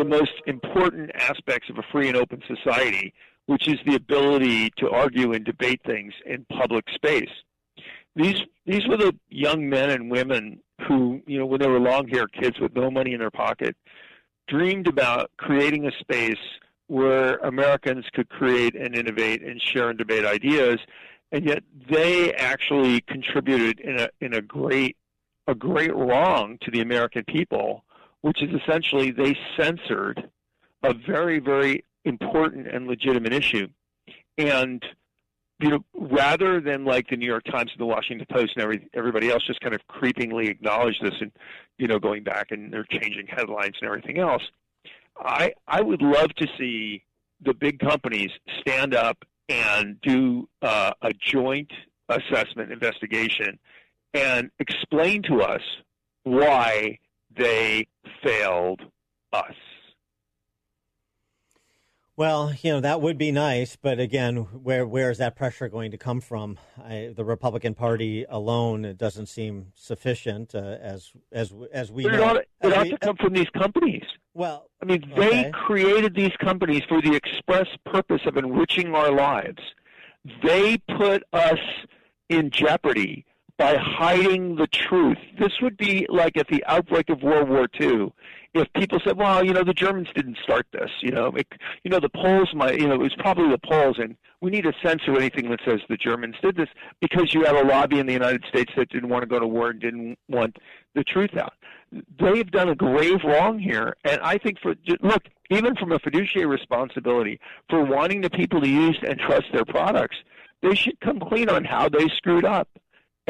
the 0.00 0.08
most 0.08 0.32
important 0.46 1.10
aspects 1.14 1.68
of 1.68 1.76
a 1.76 1.82
free 1.92 2.08
and 2.08 2.16
open 2.16 2.42
society, 2.46 3.12
which 3.46 3.68
is 3.68 3.78
the 3.86 3.94
ability 3.94 4.70
to 4.78 4.90
argue 4.90 5.32
and 5.32 5.44
debate 5.44 5.80
things 5.84 6.14
in 6.24 6.46
public 6.50 6.86
space. 6.94 7.28
These 8.16 8.40
these 8.64 8.86
were 8.88 8.96
the 8.96 9.14
young 9.28 9.68
men 9.68 9.90
and 9.90 10.10
women 10.10 10.60
who, 10.88 11.20
you 11.26 11.38
know, 11.38 11.46
when 11.46 11.60
they 11.60 11.68
were 11.68 11.78
long-haired 11.78 12.32
kids 12.32 12.58
with 12.58 12.74
no 12.74 12.90
money 12.90 13.12
in 13.12 13.20
their 13.20 13.30
pocket, 13.30 13.76
dreamed 14.48 14.88
about 14.88 15.30
creating 15.36 15.86
a 15.86 15.92
space 16.00 16.38
where 16.86 17.34
Americans 17.36 18.06
could 18.14 18.28
create 18.30 18.74
and 18.74 18.96
innovate 18.96 19.42
and 19.42 19.60
share 19.60 19.90
and 19.90 19.98
debate 19.98 20.24
ideas, 20.24 20.78
and 21.30 21.44
yet 21.44 21.62
they 21.90 22.32
actually 22.34 23.02
contributed 23.02 23.80
in 23.80 24.00
a 24.00 24.08
in 24.20 24.32
a 24.34 24.40
great 24.40 24.96
a 25.46 25.54
great 25.54 25.94
wrong 25.94 26.56
to 26.62 26.70
the 26.70 26.80
American 26.80 27.22
people 27.24 27.84
which 28.22 28.42
is 28.42 28.50
essentially 28.62 29.10
they 29.10 29.36
censored 29.56 30.30
a 30.82 30.94
very, 30.94 31.38
very 31.38 31.84
important 32.04 32.66
and 32.66 32.86
legitimate 32.86 33.32
issue. 33.32 33.68
And 34.38 34.84
you 35.60 35.68
know, 35.68 35.84
rather 35.94 36.58
than 36.58 36.86
like 36.86 37.08
the 37.10 37.16
New 37.16 37.26
York 37.26 37.44
Times 37.44 37.70
and 37.72 37.80
the 37.80 37.86
Washington 37.86 38.26
Post 38.30 38.52
and 38.56 38.62
every, 38.62 38.88
everybody 38.94 39.28
else 39.28 39.46
just 39.46 39.60
kind 39.60 39.74
of 39.74 39.82
creepingly 39.88 40.48
acknowledge 40.48 40.98
this 41.02 41.12
and 41.20 41.30
you 41.76 41.86
know 41.86 41.98
going 41.98 42.24
back 42.24 42.50
and 42.50 42.72
they're 42.72 42.86
changing 42.90 43.26
headlines 43.26 43.74
and 43.80 43.88
everything 43.88 44.18
else, 44.18 44.42
I 45.18 45.52
I 45.68 45.82
would 45.82 46.00
love 46.00 46.34
to 46.36 46.46
see 46.58 47.04
the 47.42 47.52
big 47.54 47.78
companies 47.78 48.30
stand 48.60 48.94
up 48.94 49.24
and 49.48 50.00
do 50.00 50.48
uh, 50.62 50.92
a 51.02 51.12
joint 51.12 51.70
assessment 52.08 52.72
investigation 52.72 53.58
and 54.14 54.50
explain 54.58 55.22
to 55.22 55.42
us 55.42 55.62
why 56.24 56.98
they 57.36 57.86
failed 58.22 58.80
us. 59.32 59.54
Well, 62.16 62.52
you 62.60 62.72
know 62.72 62.80
that 62.80 63.00
would 63.00 63.16
be 63.16 63.32
nice, 63.32 63.76
but 63.76 63.98
again, 63.98 64.36
where 64.36 64.86
where 64.86 65.10
is 65.10 65.16
that 65.18 65.36
pressure 65.36 65.68
going 65.70 65.90
to 65.92 65.96
come 65.96 66.20
from? 66.20 66.58
I, 66.78 67.12
the 67.16 67.24
Republican 67.24 67.74
Party 67.74 68.26
alone 68.28 68.84
it 68.84 68.98
doesn't 68.98 69.26
seem 69.26 69.68
sufficient, 69.74 70.54
uh, 70.54 70.76
as 70.82 71.12
as 71.32 71.54
as 71.72 71.90
we 71.90 72.02
But 72.02 72.14
it 72.14 72.16
know. 72.18 72.24
ought, 72.24 72.36
it 72.36 72.72
ought 72.76 72.82
we- 72.84 72.90
to 72.90 72.98
come 72.98 73.16
from 73.16 73.32
these 73.32 73.48
companies. 73.56 74.04
well, 74.34 74.68
I 74.82 74.84
mean, 74.84 75.02
Okay. 75.12 75.44
they 75.44 75.50
created 75.50 76.14
these 76.14 76.36
companies 76.44 76.82
for 76.88 77.00
the 77.00 77.14
express 77.14 77.68
purpose 77.86 78.20
of 78.26 78.36
enriching 78.36 78.94
our 78.94 79.10
lives. 79.12 79.62
They 80.42 80.76
put 80.76 81.22
us 81.32 81.58
in 82.28 82.50
jeopardy 82.50 83.24
by 83.60 83.76
hiding 83.76 84.56
the 84.56 84.66
truth. 84.66 85.18
This 85.38 85.60
would 85.60 85.76
be 85.76 86.06
like 86.08 86.38
at 86.38 86.48
the 86.48 86.64
outbreak 86.66 87.10
of 87.10 87.22
World 87.22 87.50
War 87.50 87.68
II, 87.78 88.10
if 88.54 88.72
people 88.72 88.98
said, 89.04 89.18
"Well, 89.18 89.44
you 89.44 89.52
know, 89.52 89.62
the 89.62 89.74
Germans 89.74 90.08
didn't 90.14 90.38
start 90.42 90.66
this. 90.72 90.90
You 91.02 91.10
know, 91.10 91.26
it, 91.36 91.46
you 91.84 91.90
know, 91.90 92.00
the 92.00 92.08
Poles 92.08 92.54
might. 92.54 92.80
You 92.80 92.88
know, 92.88 92.94
it 92.94 93.00
was 93.00 93.14
probably 93.18 93.50
the 93.50 93.58
Poles, 93.58 93.98
and 93.98 94.16
we 94.40 94.50
need 94.50 94.62
to 94.62 94.72
censor 94.82 95.14
anything 95.14 95.50
that 95.50 95.60
says 95.62 95.80
the 95.90 95.98
Germans 95.98 96.36
did 96.42 96.56
this 96.56 96.70
because 97.02 97.34
you 97.34 97.44
have 97.44 97.54
a 97.54 97.62
lobby 97.62 97.98
in 97.98 98.06
the 98.06 98.14
United 98.14 98.44
States 98.48 98.72
that 98.78 98.88
didn't 98.88 99.10
want 99.10 99.24
to 99.24 99.28
go 99.28 99.38
to 99.38 99.46
war 99.46 99.68
and 99.68 99.78
didn't 99.78 100.18
want 100.26 100.56
the 100.94 101.04
truth 101.04 101.36
out. 101.36 101.52
They've 102.18 102.50
done 102.50 102.70
a 102.70 102.74
grave 102.74 103.22
wrong 103.24 103.58
here, 103.58 103.94
and 104.04 104.22
I 104.22 104.38
think 104.38 104.58
for 104.60 104.74
look, 105.02 105.24
even 105.50 105.76
from 105.76 105.92
a 105.92 105.98
fiduciary 105.98 106.46
responsibility 106.46 107.38
for 107.68 107.84
wanting 107.84 108.22
the 108.22 108.30
people 108.30 108.62
to 108.62 108.68
use 108.68 108.98
and 109.06 109.18
trust 109.18 109.52
their 109.52 109.66
products, 109.66 110.16
they 110.62 110.74
should 110.74 110.98
come 111.00 111.20
clean 111.20 111.50
on 111.50 111.64
how 111.64 111.90
they 111.90 112.08
screwed 112.16 112.46
up 112.46 112.66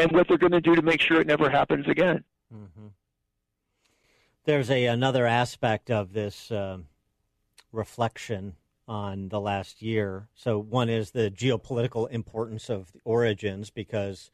and 0.01 0.13
what 0.13 0.29
they're 0.29 0.39
going 0.39 0.53
to 0.53 0.61
do 0.61 0.75
to 0.75 0.83
make 0.83 1.01
sure 1.01 1.21
it 1.21 1.27
never 1.27 1.51
happens 1.51 1.87
again. 1.89 2.25
Mm-hmm. 2.55 2.89
There's 4.45 4.71
a 4.71 4.87
another 4.87 5.27
aspect 5.27 5.91
of 5.91 6.13
this 6.13 6.51
uh, 6.51 6.79
reflection 7.73 8.57
on 8.89 9.29
the 9.29 9.41
last 9.41 9.83
year. 9.83 10.29
So 10.35 10.59
one 10.59 10.89
is 10.89 11.13
the 11.13 11.31
geopolitical 11.31 12.11
importance 12.11 12.69
of 12.69 12.93
the 12.93 13.01
origins 13.05 13.71
because. 13.71 14.31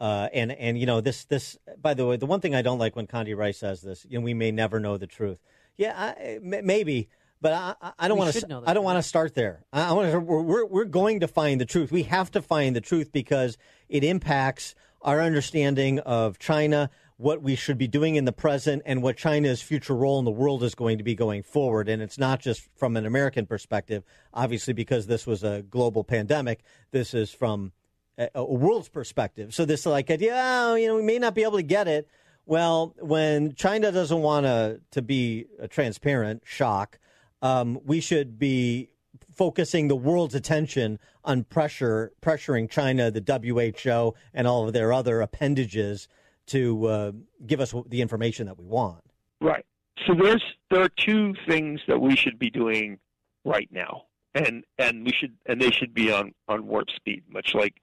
Uh, 0.00 0.28
and 0.32 0.50
and 0.50 0.76
you 0.76 0.84
know 0.84 1.00
this 1.00 1.26
this 1.26 1.56
by 1.80 1.94
the 1.94 2.04
way 2.04 2.16
the 2.16 2.26
one 2.26 2.40
thing 2.40 2.56
I 2.56 2.62
don't 2.62 2.80
like 2.80 2.96
when 2.96 3.06
Condi 3.06 3.36
Rice 3.36 3.58
says 3.58 3.82
this 3.82 4.04
you 4.10 4.18
know 4.18 4.24
we 4.24 4.34
may 4.34 4.50
never 4.50 4.80
know 4.80 4.96
the 4.96 5.06
truth 5.06 5.38
yeah 5.76 5.94
I, 5.96 6.40
maybe 6.42 7.08
but 7.40 7.52
I, 7.52 7.92
I 8.00 8.08
don't 8.08 8.18
want 8.18 8.34
to 8.34 8.62
I 8.66 8.74
don't 8.74 8.82
want 8.82 8.98
to 8.98 9.02
start 9.04 9.36
there 9.36 9.62
I 9.72 9.92
want 9.92 10.10
to 10.10 10.18
we're 10.18 10.66
we're 10.66 10.86
going 10.86 11.20
to 11.20 11.28
find 11.28 11.60
the 11.60 11.64
truth 11.64 11.92
we 11.92 12.02
have 12.04 12.32
to 12.32 12.42
find 12.42 12.74
the 12.74 12.80
truth 12.80 13.12
because 13.12 13.56
it 13.88 14.02
impacts 14.02 14.74
our 15.02 15.20
understanding 15.20 15.98
of 16.00 16.38
China, 16.38 16.90
what 17.16 17.42
we 17.42 17.54
should 17.54 17.78
be 17.78 17.86
doing 17.86 18.16
in 18.16 18.24
the 18.24 18.32
present, 18.32 18.82
and 18.84 19.02
what 19.02 19.16
China's 19.16 19.62
future 19.62 19.94
role 19.94 20.18
in 20.18 20.24
the 20.24 20.30
world 20.30 20.62
is 20.62 20.74
going 20.74 20.98
to 20.98 21.04
be 21.04 21.14
going 21.14 21.42
forward. 21.42 21.88
And 21.88 22.02
it's 22.02 22.18
not 22.18 22.40
just 22.40 22.68
from 22.76 22.96
an 22.96 23.06
American 23.06 23.46
perspective, 23.46 24.02
obviously, 24.32 24.72
because 24.72 25.06
this 25.06 25.26
was 25.26 25.44
a 25.44 25.62
global 25.62 26.04
pandemic. 26.04 26.60
This 26.90 27.14
is 27.14 27.32
from 27.32 27.72
a, 28.18 28.28
a 28.34 28.44
world's 28.44 28.88
perspective. 28.88 29.54
So 29.54 29.64
this 29.64 29.86
like 29.86 30.10
idea, 30.10 30.34
oh, 30.34 30.74
you 30.74 30.88
know, 30.88 30.96
we 30.96 31.02
may 31.02 31.18
not 31.18 31.34
be 31.34 31.42
able 31.42 31.58
to 31.58 31.62
get 31.62 31.88
it. 31.88 32.08
Well, 32.44 32.94
when 32.98 33.54
China 33.54 33.92
doesn't 33.92 34.20
want 34.20 34.46
to 34.46 34.80
to 34.90 35.02
be 35.02 35.46
transparent, 35.70 36.42
shock, 36.44 36.98
um, 37.40 37.78
we 37.84 38.00
should 38.00 38.38
be 38.38 38.91
focusing 39.34 39.88
the 39.88 39.96
world's 39.96 40.34
attention 40.34 40.98
on 41.24 41.44
pressure 41.44 42.12
pressuring 42.22 42.70
China, 42.70 43.10
the 43.10 43.22
WHO, 43.22 44.14
and 44.34 44.46
all 44.46 44.66
of 44.66 44.72
their 44.72 44.92
other 44.92 45.20
appendages 45.20 46.08
to 46.46 46.86
uh, 46.86 47.12
give 47.46 47.60
us 47.60 47.74
the 47.86 48.02
information 48.02 48.46
that 48.46 48.58
we 48.58 48.66
want. 48.66 49.02
Right. 49.40 49.64
So 50.06 50.14
there's 50.14 50.42
there 50.70 50.82
are 50.82 50.88
two 50.88 51.34
things 51.46 51.80
that 51.86 52.00
we 52.00 52.16
should 52.16 52.38
be 52.38 52.50
doing 52.50 52.98
right 53.44 53.68
now, 53.70 54.04
and 54.34 54.64
and 54.78 55.04
we 55.04 55.12
should 55.12 55.36
and 55.46 55.60
they 55.60 55.70
should 55.70 55.94
be 55.94 56.12
on 56.12 56.32
on 56.48 56.66
warp 56.66 56.90
speed, 56.90 57.22
much 57.28 57.54
like 57.54 57.74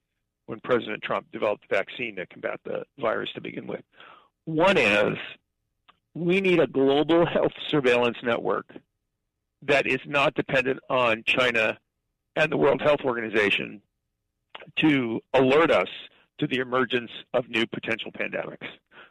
when 0.46 0.60
President 0.60 1.02
Trump 1.02 1.30
developed 1.32 1.68
the 1.68 1.76
vaccine 1.76 2.16
to 2.16 2.26
combat 2.26 2.60
the 2.64 2.82
virus 2.98 3.30
to 3.34 3.40
begin 3.40 3.66
with. 3.66 3.82
One 4.44 4.76
is 4.76 5.16
we 6.14 6.40
need 6.40 6.60
a 6.60 6.66
global 6.66 7.24
health 7.34 7.52
surveillance 7.68 8.18
network 8.22 8.66
that 9.62 9.86
is 9.86 10.00
not 10.06 10.34
dependent 10.34 10.80
on 10.88 11.22
China 11.26 11.78
and 12.36 12.50
the 12.50 12.56
World 12.56 12.80
Health 12.80 13.00
Organization 13.04 13.82
to 14.76 15.20
alert 15.34 15.70
us 15.70 15.88
to 16.38 16.46
the 16.46 16.58
emergence 16.58 17.10
of 17.34 17.48
new 17.48 17.66
potential 17.66 18.10
pandemics. 18.12 18.66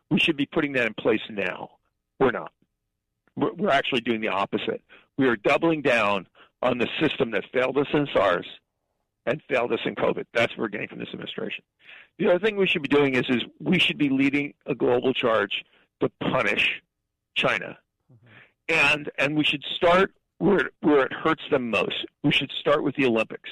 We 0.10 0.20
should 0.20 0.38
be 0.38 0.46
putting 0.46 0.74
that 0.74 0.88
in 0.88 0.94
place 0.96 1.22
now. 1.29 1.70
We're 2.20 2.32
not. 2.32 2.51
We're, 3.36 3.53
we're 3.53 3.70
actually 3.70 4.01
doing 4.01 4.22
the 4.22 4.29
opposite. 4.29 4.82
We 5.18 5.27
are 5.27 5.36
doubling 5.36 5.82
down 5.82 6.27
on 6.62 6.77
the 6.77 6.88
system 7.00 7.32
that 7.32 7.46
failed 7.53 7.77
us 7.77 7.88
in 7.94 8.08
SARS 8.13 8.46
and 9.25 9.41
failed 9.48 9.72
us 9.72 9.79
in 9.86 9.96
COVID. 9.96 10.25
That's 10.34 10.51
what 10.53 10.60
we're 10.60 10.70
getting 10.70 10.88
from 10.88 11.00
this 11.00 11.10
administration. 11.13 11.63
The 12.18 12.29
other 12.29 12.39
thing 12.39 12.58
we 12.58 12.68
should 12.68 12.82
be 12.82 12.89
doing 12.89 13.15
is, 13.15 13.25
is 13.29 13.44
we 13.60 13.79
should 13.79 13.98
be 13.98 14.10
leading 14.10 14.53
a 14.65 14.75
global 14.75 15.13
charge 15.13 15.63
to 16.01 16.10
punish 16.20 16.82
China. 17.36 17.77
Mm-hmm. 18.12 18.94
And, 18.94 19.12
and 19.18 19.38
we 19.38 19.44
should 19.44 19.63
start 19.75 20.13
where, 20.39 20.72
where 20.81 21.05
it 21.05 21.13
hurts 21.13 21.43
them 21.51 21.69
most. 21.69 22.05
We 22.24 22.31
should 22.31 22.51
start 22.51 22.84
with 22.84 22.96
the 22.96 23.05
Olympics. 23.05 23.50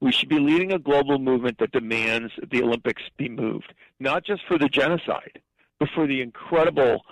We 0.00 0.12
should 0.12 0.28
be 0.28 0.38
leading 0.38 0.72
a 0.72 0.78
global 0.78 1.18
movement 1.18 1.58
that 1.58 1.72
demands 1.72 2.32
the 2.50 2.62
Olympics 2.62 3.02
be 3.16 3.28
moved, 3.28 3.72
not 3.98 4.24
just 4.24 4.42
for 4.46 4.58
the 4.58 4.68
genocide, 4.68 5.40
but 5.80 5.88
for 5.94 6.06
the 6.06 6.20
incredible 6.20 7.04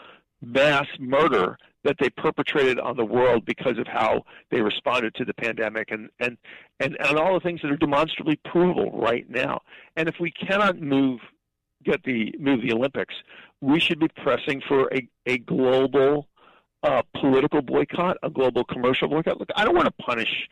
mass 0.42 0.86
murder 0.98 1.58
that 1.84 1.96
they 1.98 2.10
perpetrated 2.10 2.78
on 2.78 2.96
the 2.96 3.04
world 3.04 3.44
because 3.44 3.78
of 3.78 3.86
how 3.86 4.22
they 4.50 4.60
responded 4.60 5.14
to 5.14 5.24
the 5.24 5.34
pandemic 5.34 5.90
and, 5.90 6.10
and, 6.20 6.36
and, 6.80 6.96
and 7.00 7.18
all 7.18 7.34
the 7.34 7.40
things 7.40 7.60
that 7.62 7.70
are 7.70 7.76
demonstrably 7.76 8.36
provable 8.44 8.90
right 8.92 9.28
now. 9.28 9.60
And 9.96 10.08
if 10.08 10.16
we 10.20 10.30
cannot 10.30 10.80
move 10.80 11.20
get 11.84 12.02
the 12.04 12.34
move 12.38 12.62
the 12.62 12.72
Olympics, 12.72 13.14
we 13.60 13.78
should 13.78 14.00
be 14.00 14.08
pressing 14.08 14.62
for 14.66 14.88
a, 14.92 15.06
a 15.26 15.38
global 15.38 16.26
a 16.84 17.02
political 17.18 17.62
boycott, 17.62 18.18
a 18.22 18.30
global 18.30 18.62
commercial 18.64 19.08
boycott. 19.08 19.40
Look, 19.40 19.48
I 19.56 19.64
don't 19.64 19.74
want 19.74 19.86
to 19.86 20.04
punish 20.04 20.48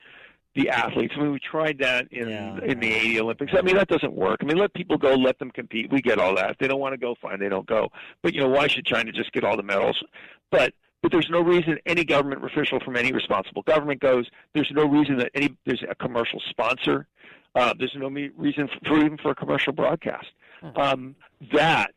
the 0.54 0.68
athletes. 0.70 1.14
I 1.16 1.20
mean, 1.20 1.32
we 1.32 1.38
tried 1.38 1.78
that 1.78 2.10
in 2.10 2.28
yeah. 2.28 2.58
in 2.64 2.80
the 2.80 2.92
'80 2.92 3.20
Olympics. 3.20 3.52
I 3.56 3.62
mean, 3.62 3.76
that 3.76 3.88
doesn't 3.88 4.12
work. 4.12 4.40
I 4.42 4.46
mean, 4.46 4.56
let 4.56 4.72
people 4.74 4.98
go, 4.98 5.14
let 5.14 5.38
them 5.38 5.50
compete. 5.50 5.92
We 5.92 6.00
get 6.00 6.18
all 6.18 6.34
that. 6.36 6.50
If 6.50 6.58
they 6.58 6.68
don't 6.68 6.80
want 6.80 6.94
to 6.94 6.98
go, 6.98 7.14
fine, 7.20 7.38
they 7.38 7.48
don't 7.48 7.66
go. 7.66 7.90
But 8.22 8.34
you 8.34 8.40
know, 8.40 8.48
why 8.48 8.66
should 8.66 8.86
China 8.86 9.12
just 9.12 9.32
get 9.32 9.44
all 9.44 9.56
the 9.56 9.62
medals? 9.62 10.02
But 10.50 10.74
but 11.02 11.12
there's 11.12 11.28
no 11.30 11.40
reason 11.40 11.78
any 11.84 12.04
government 12.04 12.44
official 12.44 12.80
from 12.80 12.96
any 12.96 13.12
responsible 13.12 13.62
government 13.62 14.00
goes. 14.00 14.26
There's 14.54 14.70
no 14.72 14.86
reason 14.86 15.18
that 15.18 15.30
any 15.34 15.56
there's 15.66 15.84
a 15.88 15.94
commercial 15.94 16.40
sponsor. 16.48 17.06
Uh, 17.54 17.74
there's 17.78 17.94
no 17.94 18.08
reason 18.08 18.68
for 18.86 18.96
even 18.98 19.18
for 19.18 19.32
a 19.32 19.34
commercial 19.34 19.74
broadcast. 19.74 20.28
Um, 20.76 21.16
that 21.52 21.90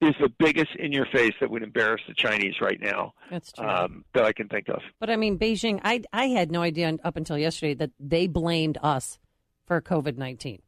is 0.00 0.14
the 0.20 0.28
biggest 0.38 0.74
in 0.78 0.92
your 0.92 1.06
face 1.06 1.32
that 1.40 1.50
would 1.50 1.62
embarrass 1.62 2.02
the 2.08 2.14
Chinese 2.14 2.54
right 2.60 2.80
now. 2.80 3.14
That's 3.30 3.52
true. 3.52 3.66
Um, 3.66 4.04
that 4.14 4.24
I 4.24 4.32
can 4.32 4.48
think 4.48 4.68
of. 4.68 4.80
But 4.98 5.10
I 5.10 5.16
mean, 5.16 5.38
Beijing, 5.38 5.80
I, 5.84 6.02
I 6.12 6.26
had 6.26 6.50
no 6.50 6.62
idea 6.62 6.96
up 7.04 7.16
until 7.16 7.38
yesterday 7.38 7.74
that 7.74 7.90
they 8.00 8.26
blamed 8.26 8.78
us 8.82 9.18
for 9.66 9.80
COVID 9.80 10.16
19. 10.16 10.60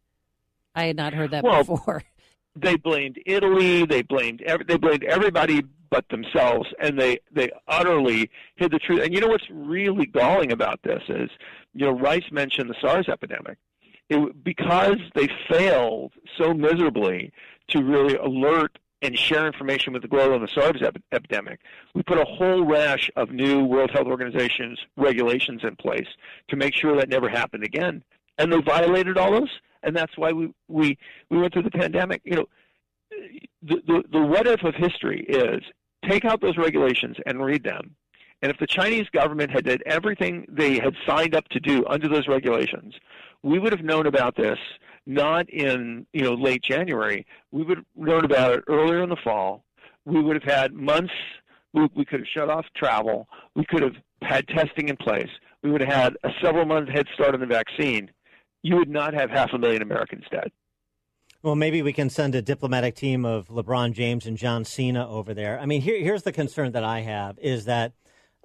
I 0.74 0.84
had 0.84 0.96
not 0.96 1.14
heard 1.14 1.30
that 1.32 1.44
well, 1.44 1.64
before. 1.64 2.02
They 2.56 2.76
blamed 2.76 3.18
Italy. 3.26 3.84
They 3.84 4.02
blamed 4.02 4.40
every, 4.42 4.64
they 4.64 4.76
blamed 4.76 5.02
everybody 5.02 5.62
but 5.90 6.08
themselves, 6.08 6.68
and 6.80 6.96
they 6.96 7.18
they 7.32 7.50
utterly 7.66 8.30
hid 8.54 8.70
the 8.70 8.78
truth. 8.78 9.02
And 9.02 9.12
you 9.12 9.20
know 9.20 9.26
what's 9.26 9.50
really 9.50 10.06
galling 10.06 10.52
about 10.52 10.80
this 10.84 11.02
is, 11.08 11.30
you 11.72 11.84
know, 11.84 11.98
Rice 11.98 12.30
mentioned 12.30 12.70
the 12.70 12.76
SARS 12.80 13.08
epidemic. 13.08 13.58
It, 14.08 14.44
because 14.44 14.98
they 15.16 15.28
failed 15.50 16.12
so 16.38 16.54
miserably 16.54 17.32
to 17.70 17.82
really 17.82 18.14
alert 18.16 18.78
and 19.04 19.18
share 19.18 19.46
information 19.46 19.92
with 19.92 20.02
the 20.02 20.08
globe 20.08 20.32
on 20.32 20.40
the 20.40 20.48
SARS 20.48 20.82
ep- 20.82 20.96
epidemic. 21.12 21.60
We 21.94 22.02
put 22.02 22.18
a 22.18 22.24
whole 22.24 22.64
rash 22.64 23.10
of 23.16 23.30
new 23.30 23.62
World 23.62 23.90
Health 23.92 24.06
Organization's 24.06 24.78
regulations 24.96 25.60
in 25.62 25.76
place 25.76 26.08
to 26.48 26.56
make 26.56 26.74
sure 26.74 26.96
that 26.96 27.10
never 27.10 27.28
happened 27.28 27.64
again. 27.64 28.02
And 28.38 28.50
they 28.50 28.60
violated 28.62 29.18
all 29.18 29.32
those, 29.32 29.50
and 29.82 29.94
that's 29.94 30.16
why 30.16 30.32
we 30.32 30.52
we, 30.68 30.98
we 31.30 31.38
went 31.38 31.52
through 31.52 31.62
the 31.62 31.70
pandemic. 31.70 32.22
You 32.24 32.36
know, 32.36 32.46
the, 33.62 33.82
the 33.86 34.04
the 34.10 34.22
what 34.22 34.46
if 34.46 34.64
of 34.64 34.74
history 34.74 35.24
is 35.28 35.62
take 36.08 36.24
out 36.24 36.40
those 36.40 36.56
regulations 36.56 37.16
and 37.26 37.44
read 37.44 37.62
them. 37.62 37.94
And 38.42 38.50
if 38.50 38.58
the 38.58 38.66
Chinese 38.66 39.06
government 39.12 39.50
had 39.52 39.64
did 39.64 39.82
everything 39.86 40.46
they 40.48 40.74
had 40.78 40.94
signed 41.06 41.34
up 41.34 41.48
to 41.48 41.60
do 41.60 41.84
under 41.86 42.08
those 42.08 42.26
regulations, 42.26 42.94
we 43.42 43.58
would 43.58 43.72
have 43.72 43.84
known 43.84 44.06
about 44.06 44.36
this 44.36 44.58
not 45.06 45.48
in 45.50 46.06
you 46.12 46.22
know 46.22 46.34
late 46.34 46.62
January. 46.62 47.26
We 47.52 47.62
would 47.62 47.78
have 47.78 47.86
known 47.96 48.24
about 48.24 48.58
it 48.58 48.64
earlier 48.68 49.02
in 49.02 49.08
the 49.08 49.16
fall. 49.22 49.64
We 50.04 50.20
would 50.20 50.42
have 50.42 50.50
had 50.50 50.72
months. 50.72 51.12
We, 51.72 52.04
could 52.04 52.20
have 52.20 52.28
shut 52.32 52.50
off 52.50 52.66
travel. 52.76 53.26
We 53.56 53.64
could 53.64 53.82
have 53.82 53.96
had 54.22 54.46
testing 54.46 54.88
in 54.88 54.96
place. 54.96 55.30
We 55.62 55.72
would 55.72 55.80
have 55.80 55.92
had 55.92 56.16
a 56.22 56.30
several 56.40 56.64
month 56.66 56.88
head 56.88 57.06
start 57.14 57.34
on 57.34 57.40
the 57.40 57.46
vaccine. 57.46 58.10
You 58.62 58.76
would 58.76 58.88
not 58.88 59.12
have 59.12 59.30
half 59.30 59.52
a 59.52 59.58
million 59.58 59.82
Americans 59.82 60.24
dead. 60.30 60.52
Well, 61.42 61.56
maybe 61.56 61.82
we 61.82 61.92
can 61.92 62.10
send 62.10 62.34
a 62.34 62.42
diplomatic 62.42 62.94
team 62.94 63.24
of 63.24 63.48
LeBron 63.48 63.92
James 63.92 64.24
and 64.24 64.36
John 64.36 64.64
Cena 64.64 65.06
over 65.08 65.34
there. 65.34 65.58
I 65.58 65.66
mean, 65.66 65.82
here, 65.82 65.98
here's 65.98 66.22
the 66.22 66.32
concern 66.32 66.72
that 66.72 66.84
I 66.84 67.00
have 67.00 67.38
is 67.38 67.64
that 67.64 67.92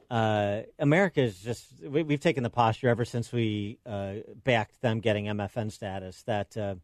uh, 0.09 0.61
America 0.79 1.21
is 1.21 1.39
just 1.39 1.67
we, 1.83 1.99
have 1.99 2.19
taken 2.19 2.43
the 2.43 2.49
posture 2.49 2.89
ever 2.89 3.05
since 3.05 3.31
we 3.31 3.77
uh, 3.85 4.15
backed 4.43 4.81
them 4.81 4.99
getting 4.99 5.25
MFN 5.25 5.71
status 5.71 6.23
that 6.23 6.57
uh, 6.57 6.75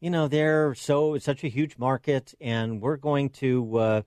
you 0.00 0.10
know 0.10 0.28
they're 0.28 0.74
so 0.74 1.18
such 1.18 1.44
a 1.44 1.48
huge 1.48 1.76
market 1.76 2.34
and 2.40 2.80
we're 2.80 2.96
going 2.96 3.28
to 3.30 3.78
uh, 3.78 4.02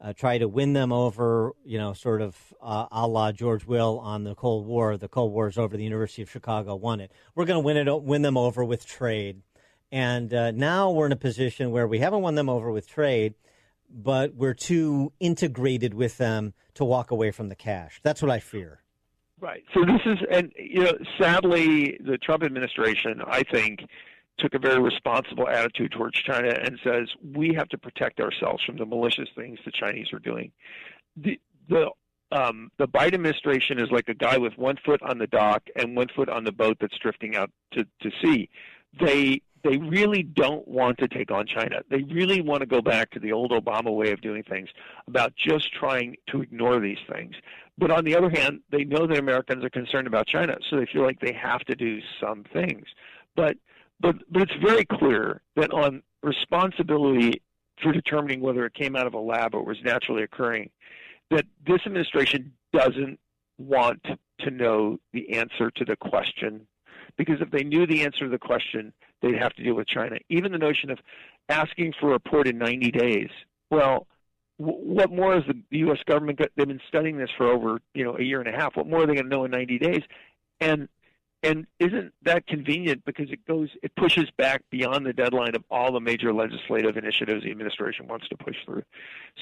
uh, 0.00 0.12
try 0.12 0.38
to 0.38 0.46
win 0.46 0.72
them 0.72 0.92
over 0.92 1.52
you 1.64 1.78
know 1.78 1.92
sort 1.92 2.22
of 2.22 2.36
uh, 2.62 2.86
a 2.92 3.08
la 3.08 3.32
George 3.32 3.66
Will 3.66 3.98
on 3.98 4.22
the 4.22 4.34
Cold 4.34 4.66
War. 4.66 4.96
The 4.96 5.08
Cold 5.08 5.32
War 5.32 5.48
is 5.48 5.58
over. 5.58 5.76
The 5.76 5.84
University 5.84 6.22
of 6.22 6.30
Chicago 6.30 6.76
won 6.76 7.00
it. 7.00 7.10
We're 7.34 7.44
going 7.44 7.60
to 7.60 7.64
win 7.64 7.76
it 7.76 8.02
win 8.02 8.22
them 8.22 8.36
over 8.36 8.64
with 8.64 8.86
trade. 8.86 9.42
And 9.92 10.32
uh, 10.32 10.52
now 10.52 10.92
we're 10.92 11.06
in 11.06 11.12
a 11.12 11.16
position 11.16 11.72
where 11.72 11.88
we 11.88 11.98
haven't 11.98 12.22
won 12.22 12.36
them 12.36 12.48
over 12.48 12.70
with 12.70 12.86
trade, 12.86 13.34
but 13.92 14.34
we're 14.34 14.54
too 14.54 15.12
integrated 15.20 15.94
with 15.94 16.18
them 16.18 16.54
to 16.74 16.84
walk 16.84 17.10
away 17.10 17.30
from 17.30 17.48
the 17.48 17.56
cash. 17.56 18.00
That's 18.02 18.22
what 18.22 18.30
I 18.30 18.38
fear. 18.38 18.82
Right. 19.40 19.64
So 19.72 19.84
this 19.84 20.00
is, 20.04 20.18
and 20.30 20.52
you 20.56 20.84
know, 20.84 20.92
sadly, 21.18 21.98
the 22.04 22.18
Trump 22.18 22.42
administration, 22.42 23.22
I 23.26 23.42
think, 23.42 23.80
took 24.38 24.54
a 24.54 24.58
very 24.58 24.80
responsible 24.80 25.48
attitude 25.48 25.92
towards 25.92 26.20
China 26.20 26.48
and 26.48 26.78
says 26.84 27.08
we 27.34 27.54
have 27.54 27.68
to 27.68 27.78
protect 27.78 28.20
ourselves 28.20 28.62
from 28.64 28.76
the 28.76 28.86
malicious 28.86 29.28
things 29.34 29.58
the 29.64 29.72
Chinese 29.72 30.12
are 30.12 30.18
doing. 30.18 30.52
The 31.16 31.40
the 31.68 31.90
um, 32.32 32.70
the 32.78 32.86
Biden 32.86 33.14
administration 33.14 33.80
is 33.80 33.90
like 33.90 34.08
a 34.08 34.14
guy 34.14 34.38
with 34.38 34.56
one 34.56 34.76
foot 34.84 35.02
on 35.02 35.18
the 35.18 35.26
dock 35.26 35.62
and 35.74 35.96
one 35.96 36.06
foot 36.14 36.28
on 36.28 36.44
the 36.44 36.52
boat 36.52 36.76
that's 36.80 36.96
drifting 36.98 37.34
out 37.34 37.50
to, 37.72 37.84
to 38.02 38.10
sea. 38.22 38.48
They 39.00 39.42
they 39.62 39.76
really 39.76 40.22
don't 40.22 40.66
want 40.66 40.98
to 40.98 41.08
take 41.08 41.30
on 41.30 41.46
China. 41.46 41.82
They 41.90 42.02
really 42.02 42.40
want 42.40 42.60
to 42.60 42.66
go 42.66 42.80
back 42.80 43.10
to 43.10 43.18
the 43.18 43.32
old 43.32 43.50
Obama 43.50 43.94
way 43.94 44.10
of 44.12 44.20
doing 44.20 44.42
things 44.42 44.68
about 45.06 45.34
just 45.36 45.72
trying 45.72 46.16
to 46.30 46.42
ignore 46.42 46.80
these 46.80 46.98
things. 47.12 47.34
But 47.76 47.90
on 47.90 48.04
the 48.04 48.16
other 48.16 48.30
hand, 48.30 48.60
they 48.70 48.84
know 48.84 49.06
that 49.06 49.18
Americans 49.18 49.64
are 49.64 49.70
concerned 49.70 50.06
about 50.06 50.26
China, 50.26 50.56
so 50.68 50.76
they 50.76 50.86
feel 50.86 51.02
like 51.02 51.20
they 51.20 51.32
have 51.32 51.60
to 51.62 51.74
do 51.74 52.00
some 52.20 52.44
things. 52.52 52.86
But 53.36 53.56
but 54.00 54.16
but 54.30 54.42
it's 54.42 54.64
very 54.64 54.84
clear 54.84 55.42
that 55.56 55.72
on 55.72 56.02
responsibility 56.22 57.42
for 57.82 57.92
determining 57.92 58.40
whether 58.40 58.66
it 58.66 58.74
came 58.74 58.96
out 58.96 59.06
of 59.06 59.14
a 59.14 59.18
lab 59.18 59.54
or 59.54 59.64
was 59.64 59.78
naturally 59.82 60.22
occurring, 60.22 60.70
that 61.30 61.46
this 61.66 61.80
administration 61.86 62.52
doesn't 62.72 63.18
want 63.58 64.04
to 64.40 64.50
know 64.50 64.98
the 65.12 65.32
answer 65.32 65.70
to 65.70 65.84
the 65.84 65.96
question 65.96 66.66
because 67.16 67.40
if 67.40 67.50
they 67.50 67.64
knew 67.64 67.86
the 67.86 68.02
answer 68.02 68.20
to 68.20 68.28
the 68.28 68.38
question, 68.38 68.92
they'd 69.22 69.38
have 69.38 69.54
to 69.54 69.62
deal 69.62 69.74
with 69.74 69.86
China. 69.86 70.16
Even 70.28 70.52
the 70.52 70.58
notion 70.58 70.90
of 70.90 70.98
asking 71.48 71.94
for 72.00 72.10
a 72.10 72.12
report 72.12 72.46
in 72.48 72.58
90 72.58 72.90
days. 72.90 73.30
Well, 73.70 74.06
what 74.56 75.10
more 75.10 75.36
is 75.36 75.44
the 75.46 75.78
U.S. 75.78 75.98
government? 76.06 76.38
Got, 76.38 76.48
they've 76.56 76.66
been 76.66 76.80
studying 76.88 77.16
this 77.16 77.30
for 77.36 77.46
over 77.46 77.80
you 77.94 78.04
know 78.04 78.16
a 78.18 78.22
year 78.22 78.40
and 78.40 78.48
a 78.48 78.58
half. 78.58 78.76
What 78.76 78.86
more 78.86 79.02
are 79.02 79.06
they 79.06 79.14
going 79.14 79.24
to 79.24 79.30
know 79.30 79.44
in 79.44 79.50
90 79.50 79.78
days? 79.78 80.02
And 80.60 80.88
and 81.42 81.66
isn't 81.78 82.12
that 82.22 82.46
convenient 82.46 83.04
because 83.06 83.30
it 83.30 83.46
goes 83.46 83.70
it 83.82 83.94
pushes 83.96 84.30
back 84.36 84.62
beyond 84.70 85.06
the 85.06 85.14
deadline 85.14 85.54
of 85.54 85.64
all 85.70 85.92
the 85.92 86.00
major 86.00 86.34
legislative 86.34 86.98
initiatives 86.98 87.44
the 87.44 87.50
administration 87.50 88.06
wants 88.06 88.28
to 88.28 88.36
push 88.36 88.56
through. 88.66 88.82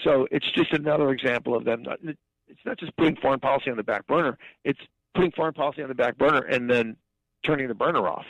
So 0.05 0.29
it's 0.31 0.49
just 0.53 0.73
another 0.73 1.11
example 1.11 1.57
of 1.57 1.65
them. 1.65 1.83
Not, 1.83 1.99
it's 2.47 2.61
not 2.65 2.79
just 2.79 2.97
putting 2.97 3.17
foreign 3.17 3.41
policy 3.41 3.71
on 3.71 3.77
the 3.77 3.83
back 3.83 4.07
burner. 4.07 4.39
It's 4.65 4.81
putting 5.15 5.33
foreign 5.33 5.55
policy 5.55 5.83
on 5.83 5.89
the 5.89 5.95
back 5.95 6.17
burner 6.17 6.43
and 6.43 6.71
then 6.71 6.97
turning 7.43 7.67
the 7.67 7.75
burner 7.75 8.07
off. 8.07 8.27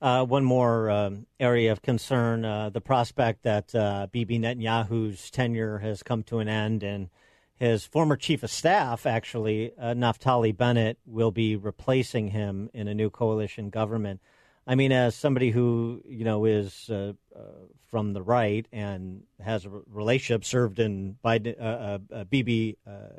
Uh, 0.00 0.22
one 0.22 0.44
more 0.44 0.90
um, 0.90 1.26
area 1.40 1.72
of 1.72 1.80
concern: 1.80 2.44
uh, 2.44 2.68
the 2.68 2.82
prospect 2.82 3.44
that 3.44 3.74
uh, 3.74 4.06
Bibi 4.12 4.38
Netanyahu's 4.38 5.30
tenure 5.30 5.78
has 5.78 6.02
come 6.02 6.22
to 6.24 6.38
an 6.38 6.48
end, 6.48 6.82
and 6.82 7.08
his 7.54 7.86
former 7.86 8.16
chief 8.16 8.42
of 8.42 8.50
staff, 8.50 9.06
actually 9.06 9.72
uh, 9.78 9.94
Naftali 9.94 10.54
Bennett, 10.54 10.98
will 11.06 11.30
be 11.30 11.56
replacing 11.56 12.28
him 12.28 12.68
in 12.74 12.88
a 12.88 12.94
new 12.94 13.08
coalition 13.08 13.70
government. 13.70 14.20
I 14.66 14.74
mean, 14.74 14.92
as 14.92 15.14
somebody 15.14 15.50
who 15.50 16.02
you 16.04 16.24
know 16.24 16.44
is 16.44 16.90
uh, 16.90 17.14
uh, 17.34 17.40
from 17.86 18.12
the 18.12 18.22
right 18.22 18.68
and 18.72 19.22
has 19.40 19.64
a 19.64 19.70
relationship, 19.70 20.44
served 20.44 20.78
in 20.78 21.16
Biden, 21.24 22.28
Bibi 22.28 22.76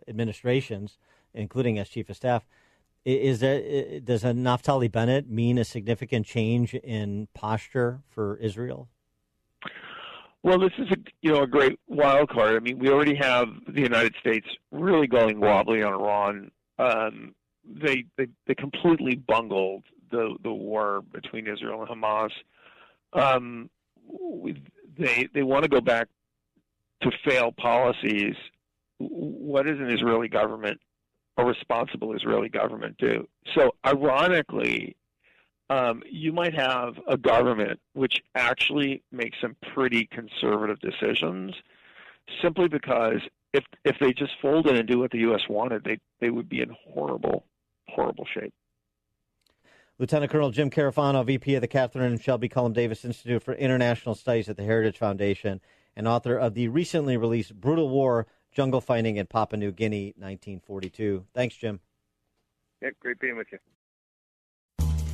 administrations, 0.07 0.99
including 1.33 1.79
as 1.79 1.89
chief 1.89 2.07
of 2.11 2.17
staff 2.17 2.45
is 3.05 3.39
there, 3.39 3.99
does 4.01 4.23
a 4.23 4.31
Naftali 4.31 4.91
Bennett 4.91 5.29
mean 5.29 5.57
a 5.57 5.63
significant 5.63 6.25
change 6.25 6.73
in 6.73 7.27
posture 7.33 8.01
for 8.09 8.37
Israel? 8.37 8.89
Well, 10.43 10.59
this 10.59 10.71
is 10.77 10.87
a 10.91 10.97
you 11.21 11.33
know 11.33 11.43
a 11.43 11.47
great 11.47 11.79
wild 11.87 12.29
card. 12.29 12.55
I 12.55 12.59
mean, 12.59 12.79
we 12.79 12.89
already 12.89 13.15
have 13.15 13.47
the 13.67 13.81
United 13.81 14.15
States 14.19 14.47
really 14.71 15.07
going 15.07 15.39
wobbly 15.39 15.83
on 15.83 15.93
Iran. 15.93 16.51
Um, 16.79 17.35
they, 17.65 18.05
they 18.17 18.27
they 18.45 18.55
completely 18.55 19.15
bungled 19.15 19.83
the 20.09 20.37
the 20.43 20.53
war 20.53 21.01
between 21.11 21.47
Israel 21.47 21.81
and 21.83 22.01
Hamas. 22.01 22.29
Um, 23.13 23.69
they 24.97 25.27
they 25.33 25.43
want 25.43 25.63
to 25.63 25.69
go 25.69 25.81
back 25.81 26.07
to 27.01 27.11
failed 27.27 27.57
policies. 27.57 28.35
What 28.99 29.67
is 29.67 29.79
an 29.79 29.89
Israeli 29.89 30.27
government 30.27 30.79
a 31.37 31.45
responsible 31.45 32.15
Israeli 32.15 32.49
government 32.49 32.97
do. 32.97 33.27
So, 33.55 33.75
ironically, 33.85 34.95
um, 35.69 36.01
you 36.09 36.31
might 36.31 36.53
have 36.53 36.95
a 37.07 37.17
government 37.17 37.79
which 37.93 38.21
actually 38.35 39.03
makes 39.11 39.37
some 39.41 39.55
pretty 39.73 40.07
conservative 40.07 40.79
decisions, 40.79 41.53
simply 42.41 42.67
because 42.67 43.21
if 43.53 43.63
if 43.83 43.97
they 43.99 44.13
just 44.13 44.33
folded 44.41 44.77
and 44.77 44.87
do 44.87 44.99
what 44.99 45.11
the 45.11 45.19
U.S. 45.19 45.41
wanted, 45.49 45.83
they 45.83 45.99
they 46.19 46.29
would 46.29 46.49
be 46.49 46.61
in 46.61 46.75
horrible, 46.85 47.45
horrible 47.89 48.25
shape. 48.33 48.53
Lieutenant 49.99 50.31
Colonel 50.31 50.51
Jim 50.51 50.69
Carafano, 50.69 51.25
VP 51.25 51.55
of 51.55 51.61
the 51.61 51.67
Catherine 51.67 52.05
and 52.05 52.21
Shelby 52.21 52.47
Cullom 52.47 52.73
Davis 52.73 53.03
Institute 53.03 53.41
for 53.41 53.55
International 53.55 54.13
Studies 54.13 54.47
at 54.47 54.55
the 54.55 54.63
Heritage 54.63 54.97
Foundation, 54.97 55.59
and 55.95 56.07
author 56.07 56.37
of 56.37 56.53
the 56.53 56.67
recently 56.67 57.17
released 57.17 57.59
Brutal 57.59 57.89
War 57.89 58.27
jungle 58.57 58.81
fighting 58.81 59.15
in 59.17 59.27
Papua 59.27 59.59
New 59.59 59.71
Guinea, 59.71 60.15
1942. 60.17 61.23
Thanks, 61.35 61.55
Jim. 61.55 61.79
Yeah, 62.81 62.89
great 62.99 63.19
being 63.19 63.37
with 63.37 63.45
you. 63.51 63.59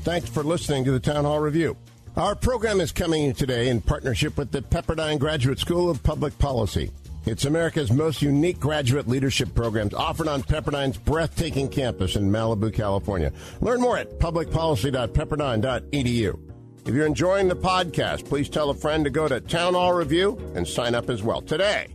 Thanks 0.04 0.30
for 0.30 0.44
listening 0.44 0.86
to 0.86 0.92
the 0.92 1.02
Town 1.02 1.26
Hall 1.26 1.42
Review. 1.42 1.76
Our 2.16 2.36
program 2.36 2.80
is 2.80 2.94
coming 2.94 3.34
today 3.34 3.68
in 3.68 3.82
partnership 3.82 4.38
with 4.38 4.52
the 4.52 4.62
Pepperdine 4.62 5.20
Graduate 5.20 5.60
School 5.60 5.90
of 5.90 6.02
Public 6.04 6.40
Policy. 6.40 6.90
It's 7.26 7.44
America's 7.44 7.92
most 7.92 8.22
unique 8.22 8.62
graduate 8.62 9.10
leadership 9.10 9.54
programs 9.54 9.94
offered 9.94 10.30
on 10.30 10.44
Pepperdine's 10.44 10.98
breathtaking 10.98 11.68
campus 11.68 12.16
in 12.16 12.32
Malibu, 12.32 12.74
California. 12.74 13.34
Learn 13.60 13.82
more 13.82 13.98
at 13.98 14.20
publicpolicy.pepperdine.edu. 14.20 16.40
If 16.86 16.94
you're 16.94 17.06
enjoying 17.06 17.50
the 17.50 17.58
podcast, 17.58 18.26
please 18.26 18.48
tell 18.48 18.70
a 18.70 18.74
friend 18.74 19.04
to 19.04 19.10
go 19.10 19.28
to 19.28 19.42
Town 19.42 19.74
Hall 19.74 19.92
Review 19.94 20.40
and 20.56 20.66
sign 20.66 20.96
up 20.96 21.10
as 21.10 21.22
well 21.24 21.42
today. 21.42 21.88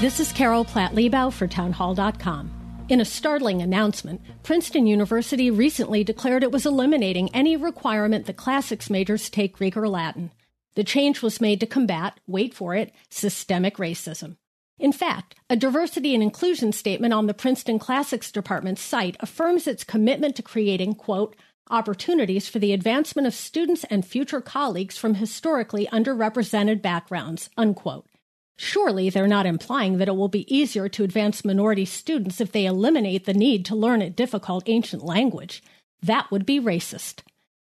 This 0.00 0.18
is 0.18 0.32
Carol 0.32 0.64
Platt 0.64 0.92
Liebau 0.92 1.32
for 1.32 1.46
Townhall.com. 1.46 2.50
In 2.88 3.00
a 3.00 3.04
startling 3.04 3.62
announcement, 3.62 4.20
Princeton 4.42 4.88
University 4.88 5.52
recently 5.52 6.02
declared 6.02 6.42
it 6.42 6.50
was 6.50 6.66
eliminating 6.66 7.32
any 7.32 7.56
requirement 7.56 8.26
that 8.26 8.36
classics 8.36 8.90
majors 8.90 9.30
take 9.30 9.56
Greek 9.56 9.76
or 9.76 9.88
Latin. 9.88 10.32
The 10.74 10.82
change 10.82 11.22
was 11.22 11.40
made 11.40 11.60
to 11.60 11.66
combat, 11.66 12.18
wait 12.26 12.54
for 12.54 12.74
it, 12.74 12.92
systemic 13.08 13.76
racism. 13.76 14.36
In 14.80 14.92
fact, 14.92 15.36
a 15.48 15.54
diversity 15.54 16.12
and 16.12 16.24
inclusion 16.24 16.72
statement 16.72 17.14
on 17.14 17.28
the 17.28 17.32
Princeton 17.32 17.78
Classics 17.78 18.32
Department's 18.32 18.82
site 18.82 19.16
affirms 19.20 19.68
its 19.68 19.84
commitment 19.84 20.34
to 20.34 20.42
creating, 20.42 20.96
quote, 20.96 21.36
opportunities 21.70 22.48
for 22.48 22.58
the 22.58 22.72
advancement 22.72 23.28
of 23.28 23.34
students 23.34 23.84
and 23.84 24.04
future 24.04 24.40
colleagues 24.40 24.98
from 24.98 25.14
historically 25.14 25.86
underrepresented 25.86 26.82
backgrounds, 26.82 27.48
unquote. 27.56 28.06
Surely 28.56 29.10
they're 29.10 29.26
not 29.26 29.46
implying 29.46 29.98
that 29.98 30.08
it 30.08 30.16
will 30.16 30.28
be 30.28 30.54
easier 30.54 30.88
to 30.88 31.04
advance 31.04 31.44
minority 31.44 31.84
students 31.84 32.40
if 32.40 32.52
they 32.52 32.66
eliminate 32.66 33.24
the 33.24 33.34
need 33.34 33.64
to 33.64 33.74
learn 33.74 34.00
a 34.00 34.10
difficult 34.10 34.64
ancient 34.66 35.04
language. 35.04 35.62
That 36.02 36.30
would 36.30 36.46
be 36.46 36.60
racist. 36.60 37.22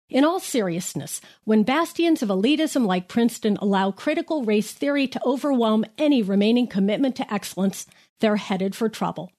In 0.10 0.24
all 0.24 0.40
seriousness, 0.40 1.20
when 1.44 1.64
bastions 1.64 2.24
of 2.24 2.30
elitism 2.30 2.86
like 2.86 3.10
Princeton 3.10 3.58
allow 3.58 3.92
critical 3.92 4.46
race 4.46 4.72
theory 4.72 5.06
to 5.08 5.26
overwhelm 5.26 5.84
any 5.98 6.22
remaining 6.22 6.68
commitment 6.68 7.18
to 7.18 7.34
excellence, 7.34 7.86
they're 8.22 8.38
headed 8.38 8.74
for 8.74 8.88
trouble. 8.88 9.32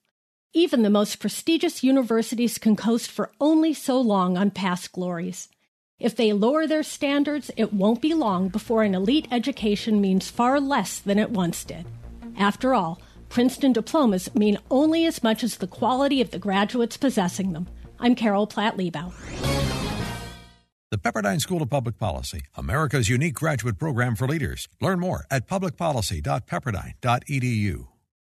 Even 0.53 0.83
the 0.83 0.91
most 0.91 1.21
prestigious 1.21 1.83
universities 1.83 2.59
can 2.59 2.77
coast 2.77 3.11
for 3.11 3.33
only 3.41 3.73
so 3.73 3.99
long 3.99 4.37
on 4.37 4.51
past 4.51 4.93
glories. 4.93 5.49
If 6.01 6.15
they 6.15 6.33
lower 6.33 6.69
their 6.69 6.85
standards, 6.85 7.51
it 7.57 7.73
won't 7.73 8.01
be 8.01 8.15
long 8.15 8.47
before 8.49 8.85
an 8.85 8.95
elite 8.95 9.27
education 9.33 10.01
means 10.01 10.31
far 10.31 10.61
less 10.61 11.01
than 11.01 11.19
it 11.19 11.31
once 11.31 11.65
did. 11.65 11.87
After 12.39 12.73
all, 12.73 13.01
Princeton 13.29 13.73
diplomas 13.73 14.33
mean 14.33 14.59
only 14.71 15.07
as 15.07 15.25
much 15.25 15.43
as 15.43 15.57
the 15.57 15.67
quality 15.67 16.21
of 16.21 16.31
the 16.31 16.39
graduates 16.39 16.97
possessing 16.97 17.53
them. 17.53 17.67
I'm 17.99 18.15
Carol 18.15 18.47
Platt 18.47 18.77
Liebau. 18.77 19.13
The 20.93 20.99
Pepperdine 20.99 21.41
School 21.41 21.63
of 21.63 21.69
Public 21.69 21.99
Policy, 21.99 22.43
America's 22.55 23.09
unique 23.09 23.35
graduate 23.35 23.77
program 23.77 24.15
for 24.15 24.29
leaders. 24.29 24.69
Learn 24.81 25.01
more 25.01 25.27
at 25.33 25.49
publicpolicy.pepperdine.edu. 25.49 27.89